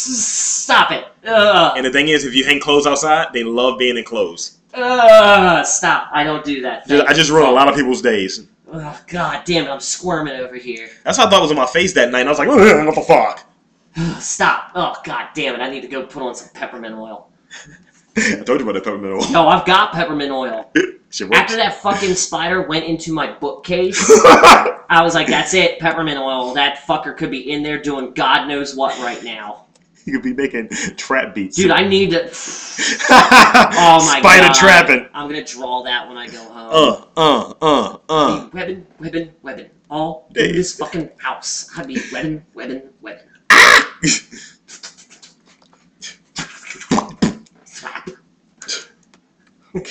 Stop 0.65 0.91
it. 0.93 1.07
Ugh. 1.27 1.73
And 1.77 1.85
the 1.87 1.91
thing 1.91 2.09
is, 2.09 2.25
if 2.25 2.35
you 2.35 2.45
hang 2.45 2.61
clothes 2.61 2.87
outside, 2.87 3.33
they 3.33 3.45
love 3.45 3.79
being 3.79 3.97
in 3.97 4.05
clothes. 4.05 4.59
Ugh. 4.75 5.65
Stop. 5.67 6.09
I 6.13 6.25
don't 6.25 6.45
do 6.45 6.61
that. 6.63 6.85
I 6.91 7.13
just 7.13 7.31
ruined 7.31 7.49
a 7.49 7.53
lot 7.53 7.69
of 7.69 7.75
people's 7.75 8.03
days. 8.03 8.47
God 8.71 9.45
damn 9.47 9.65
it. 9.65 9.71
I'm 9.71 9.81
squirming 9.81 10.35
over 10.41 10.57
here. 10.57 10.91
That's 11.05 11.17
what 11.17 11.29
I 11.29 11.31
thought 11.31 11.41
was 11.43 11.51
on 11.51 11.57
my 11.57 11.67
face 11.67 11.95
that 11.95 12.11
night. 12.13 12.21
And 12.21 12.29
I 12.29 12.33
was 12.33 12.39
like, 12.39 12.49
"Ugh, 12.49 12.87
what 12.87 12.95
the 12.95 13.01
fuck? 13.01 14.21
Stop. 14.21 14.73
Oh, 14.75 14.95
God 15.05 15.29
damn 15.35 15.55
it. 15.55 15.61
I 15.61 15.71
need 15.71 15.81
to 15.81 15.89
go 15.89 16.05
put 16.05 16.23
on 16.23 16.35
some 16.35 16.51
peppermint 16.53 16.95
oil. 16.95 17.31
I 18.41 18.45
told 18.45 18.61
you 18.61 18.69
about 18.69 18.75
that 18.75 18.85
peppermint 18.85 19.13
oil. 19.15 19.31
No, 19.31 19.49
I've 19.49 19.67
got 19.67 19.93
peppermint 19.93 20.31
oil. 20.31 20.71
After 21.33 21.57
that 21.57 21.79
fucking 21.81 22.15
spider 22.15 22.63
went 22.63 22.85
into 22.85 23.13
my 23.13 23.33
bookcase, 23.33 23.99
I 24.91 25.01
was 25.03 25.15
like, 25.15 25.27
that's 25.27 25.55
it, 25.55 25.79
peppermint 25.79 26.19
oil. 26.19 26.53
That 26.55 26.79
fucker 26.87 27.17
could 27.17 27.31
be 27.31 27.51
in 27.51 27.63
there 27.63 27.81
doing 27.81 28.13
God 28.13 28.47
knows 28.47 28.77
what 28.77 28.99
right 28.99 29.23
now. 29.25 29.67
you 30.05 30.13
could 30.13 30.23
be 30.23 30.35
making 30.35 30.69
trap 30.97 31.35
beats. 31.35 31.57
Dude, 31.57 31.71
I 31.71 31.87
need 31.87 32.11
to. 32.11 32.25
oh 32.25 32.29
my 34.07 34.21
Spider 34.21 34.43
god. 34.49 34.53
Spider 34.53 34.55
trapping. 34.55 35.09
I'm 35.15 35.29
gonna 35.29 35.45
draw 35.45 35.83
that 35.85 36.09
when 36.09 36.19
I 36.19 36.29
go 36.29 36.39
home. 36.45 36.71
Uh, 36.71 37.05
uh, 37.17 37.55
uh, 37.63 37.99
uh. 38.09 38.45
Be 38.49 38.59
webbing, 38.59 38.87
webbing, 38.99 39.33
webbing. 39.43 39.71
All 39.91 40.31
in 40.37 40.53
this 40.53 40.75
fucking 40.77 41.11
house. 41.19 41.71
I'd 41.77 41.87
be 41.87 42.01
webbing, 42.13 42.45
webbing, 42.53 42.83
webbing. 43.01 43.25
Slap. 43.51 44.58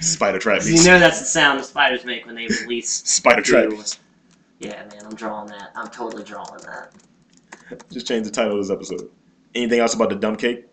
Spider 0.00 0.38
trap. 0.38 0.62
You 0.64 0.76
know 0.84 0.98
that's 0.98 1.18
the 1.18 1.24
sound 1.24 1.60
the 1.60 1.64
spiders 1.64 2.04
make 2.04 2.26
when 2.26 2.34
they 2.34 2.46
release. 2.46 2.90
Spider 2.90 3.42
trap 3.42 3.72
Yeah, 4.58 4.84
man, 4.84 5.04
I'm 5.04 5.14
drawing 5.14 5.48
that. 5.48 5.70
I'm 5.74 5.88
totally 5.88 6.24
drawing 6.24 6.60
that. 6.62 6.92
Just 7.92 8.06
change 8.06 8.24
the 8.24 8.30
title 8.30 8.52
of 8.52 8.58
this 8.58 8.70
episode. 8.70 9.10
Anything 9.54 9.80
else 9.80 9.94
about 9.94 10.10
the 10.10 10.16
dumb 10.16 10.36
cake? 10.36 10.66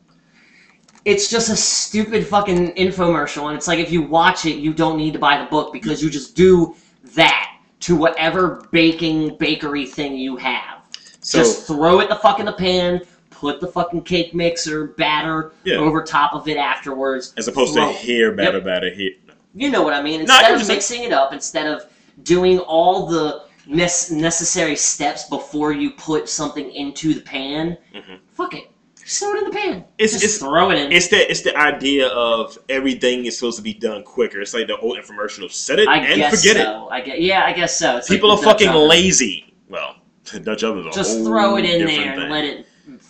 It's 1.05 1.29
just 1.29 1.49
a 1.49 1.55
stupid 1.55 2.25
fucking 2.25 2.75
infomercial, 2.75 3.47
and 3.47 3.57
it's 3.57 3.67
like 3.67 3.79
if 3.79 3.91
you 3.91 4.01
watch 4.01 4.45
it, 4.45 4.57
you 4.57 4.73
don't 4.73 4.97
need 4.97 5.13
to 5.13 5.19
buy 5.19 5.37
the 5.37 5.45
book 5.45 5.73
because 5.73 6.01
you 6.01 6.09
just 6.09 6.35
do 6.35 6.75
that 7.15 7.57
to 7.81 7.95
whatever 7.95 8.67
baking 8.71 9.37
bakery 9.37 9.85
thing 9.85 10.15
you 10.15 10.37
have. 10.37 10.81
So, 11.19 11.39
just 11.39 11.67
throw 11.67 11.99
it 11.99 12.09
the 12.09 12.15
fuck 12.15 12.39
in 12.39 12.45
the 12.45 12.53
pan, 12.53 13.01
put 13.43 13.59
the 13.59 13.67
fucking 13.67 14.01
cake 14.03 14.33
mixer 14.33 14.87
batter 14.97 15.51
Yeah. 15.65 15.75
over 15.75 16.01
top 16.01 16.33
of 16.33 16.47
it 16.47 16.55
afterwards. 16.55 17.33
as 17.37 17.49
opposed 17.49 17.73
throw- 17.73 17.91
to 17.91 17.97
here, 17.97 18.31
batter, 18.31 18.59
Yep. 18.59 18.63
batter, 18.65 18.89
here. 18.89 19.11
You 19.53 19.69
know 19.69 19.81
what 19.83 19.93
I 19.93 20.01
mean? 20.01 20.23
No, 20.23 20.33
I 20.33 20.37
Instead 20.37 20.51
get 20.53 20.61
of 20.61 20.67
mixing 20.69 21.03
it 21.03 21.11
up, 21.11 21.33
instead 21.33 21.67
of 21.67 21.85
doing 22.23 22.59
all 22.59 23.05
the 23.07 23.41
nec- 23.67 24.09
necessary 24.11 24.77
steps 24.77 25.25
before 25.29 25.73
you 25.73 25.91
put 25.91 26.29
something 26.29 26.71
into 26.73 27.13
the 27.13 27.19
pan, 27.21 27.77
Mhm. 27.93 28.19
fuck 28.33 28.55
it. 28.55 28.63
Just 29.03 29.19
throw 29.19 29.33
it 29.33 29.39
in 29.39 29.43
the 29.43 29.51
pan. 29.51 29.83
It's- 29.97 30.11
Just 30.13 30.23
it's- 30.23 30.37
throw 30.37 30.71
it 30.71 30.77
in. 30.79 30.89
It's 30.93 31.09
the 31.09 31.29
it's 31.29 31.41
the 31.41 31.55
idea 31.57 32.07
of 32.07 32.57
everything 32.69 33.25
is 33.25 33.37
supposed 33.37 33.57
to 33.57 33.61
be 33.61 33.73
done 33.73 34.01
quicker. 34.03 34.39
It's 34.39 34.53
like 34.53 34.67
the 34.67 34.77
old 34.77 34.97
infomercial 34.97 35.43
of 35.43 35.51
set 35.51 35.77
it 35.79 35.89
I 35.89 35.97
and 35.97 36.15
guess 36.15 36.39
forget 36.41 36.55
it. 36.55 36.63
so. 36.63 36.87
I 36.89 37.01
get. 37.01 37.21
Yeah, 37.21 37.43
I 37.45 37.51
guess 37.51 37.77
so. 37.77 37.97
It's 37.97 38.07
People 38.07 38.29
the 38.33 38.41
are 38.41 38.43
fucking 38.45 38.69
oven. 38.69 38.87
lazy. 38.87 39.53
Well, 39.69 39.95
Dutch 40.43 40.63
oven 40.63 40.87
is 40.87 40.95
a 40.95 40.97
Just 40.97 41.17
throw 41.25 41.57
it 41.57 41.65
in 41.65 41.85
there 41.85 41.99
and 42.11 42.21
thing. 42.21 42.29
let 42.31 42.45
it 42.45 42.65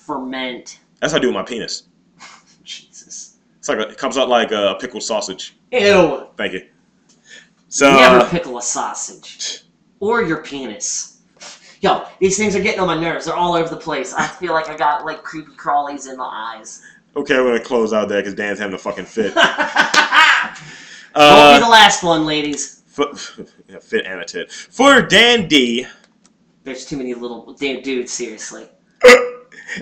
ferment. 0.06 0.80
That's 1.00 1.14
how 1.14 1.20
I 1.20 1.22
do 1.22 1.28
with 1.28 1.36
my 1.36 1.44
penis. 1.44 1.84
Jesus. 2.64 3.38
It's 3.60 3.70
like 3.70 3.78
a, 3.80 3.90
it 3.90 3.98
comes 3.98 4.18
out 4.18 4.30
like 4.30 4.52
a 4.52 4.76
pickled 4.80 5.04
sausage. 5.04 5.56
Ew. 5.72 6.28
Thank 6.38 6.54
you. 6.54 6.68
So 7.70 7.92
Never 7.96 8.18
uh, 8.20 8.30
pickle 8.30 8.58
a 8.58 8.62
sausage. 8.62 9.64
Or 10.00 10.22
your 10.22 10.44
penis. 10.44 11.22
Yo, 11.82 12.06
these 12.20 12.38
things 12.38 12.56
are 12.56 12.62
getting 12.62 12.80
on 12.80 12.88
my 12.88 12.98
nerves. 13.00 13.26
They're 13.26 13.36
all 13.36 13.56
over 13.56 13.68
the 13.70 13.76
place. 13.82 14.14
I 14.14 14.28
feel 14.28 14.54
like 14.54 14.70
I 14.70 14.78
got 14.78 15.06
like 15.06 15.24
creepy 15.24 15.52
crawlies 15.54 16.10
in 16.10 16.18
my 16.18 16.56
eyes. 16.56 16.82
okay, 17.16 17.38
we're 17.40 17.54
gonna 17.58 17.64
close 17.64 17.92
out 17.94 18.08
there 18.10 18.22
because 18.22 18.36
Dan's 18.36 18.60
having 18.60 18.76
a 18.76 18.78
fucking 18.78 19.06
fit. 19.06 19.34
Uh, 21.16 21.60
be 21.60 21.64
the 21.64 21.70
last 21.70 22.02
one, 22.04 22.26
ladies. 22.26 22.82
f- 22.98 23.40
yeah, 23.68 23.78
fit 23.78 24.04
and 24.08 24.20
a 24.20 24.26
tit 24.26 24.52
for 24.52 25.00
Dan 25.00 25.48
D 25.48 25.86
There's 26.64 26.86
too 26.86 26.98
many 26.98 27.14
little 27.14 27.54
damn 27.54 27.84
dudes. 27.84 28.12
Seriously. 28.12 28.68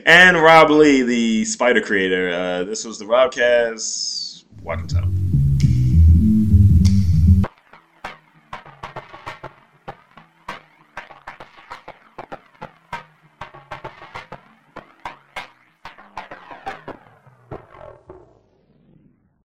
And 0.05 0.38
Rob 0.38 0.69
Lee, 0.69 1.01
the 1.01 1.45
Spider 1.45 1.81
creator. 1.81 2.30
Uh, 2.31 2.63
this 2.63 2.85
was 2.85 2.99
the 2.99 3.05
Robcast. 3.05 4.45
Welcome 4.63 4.88
time. 4.88 5.31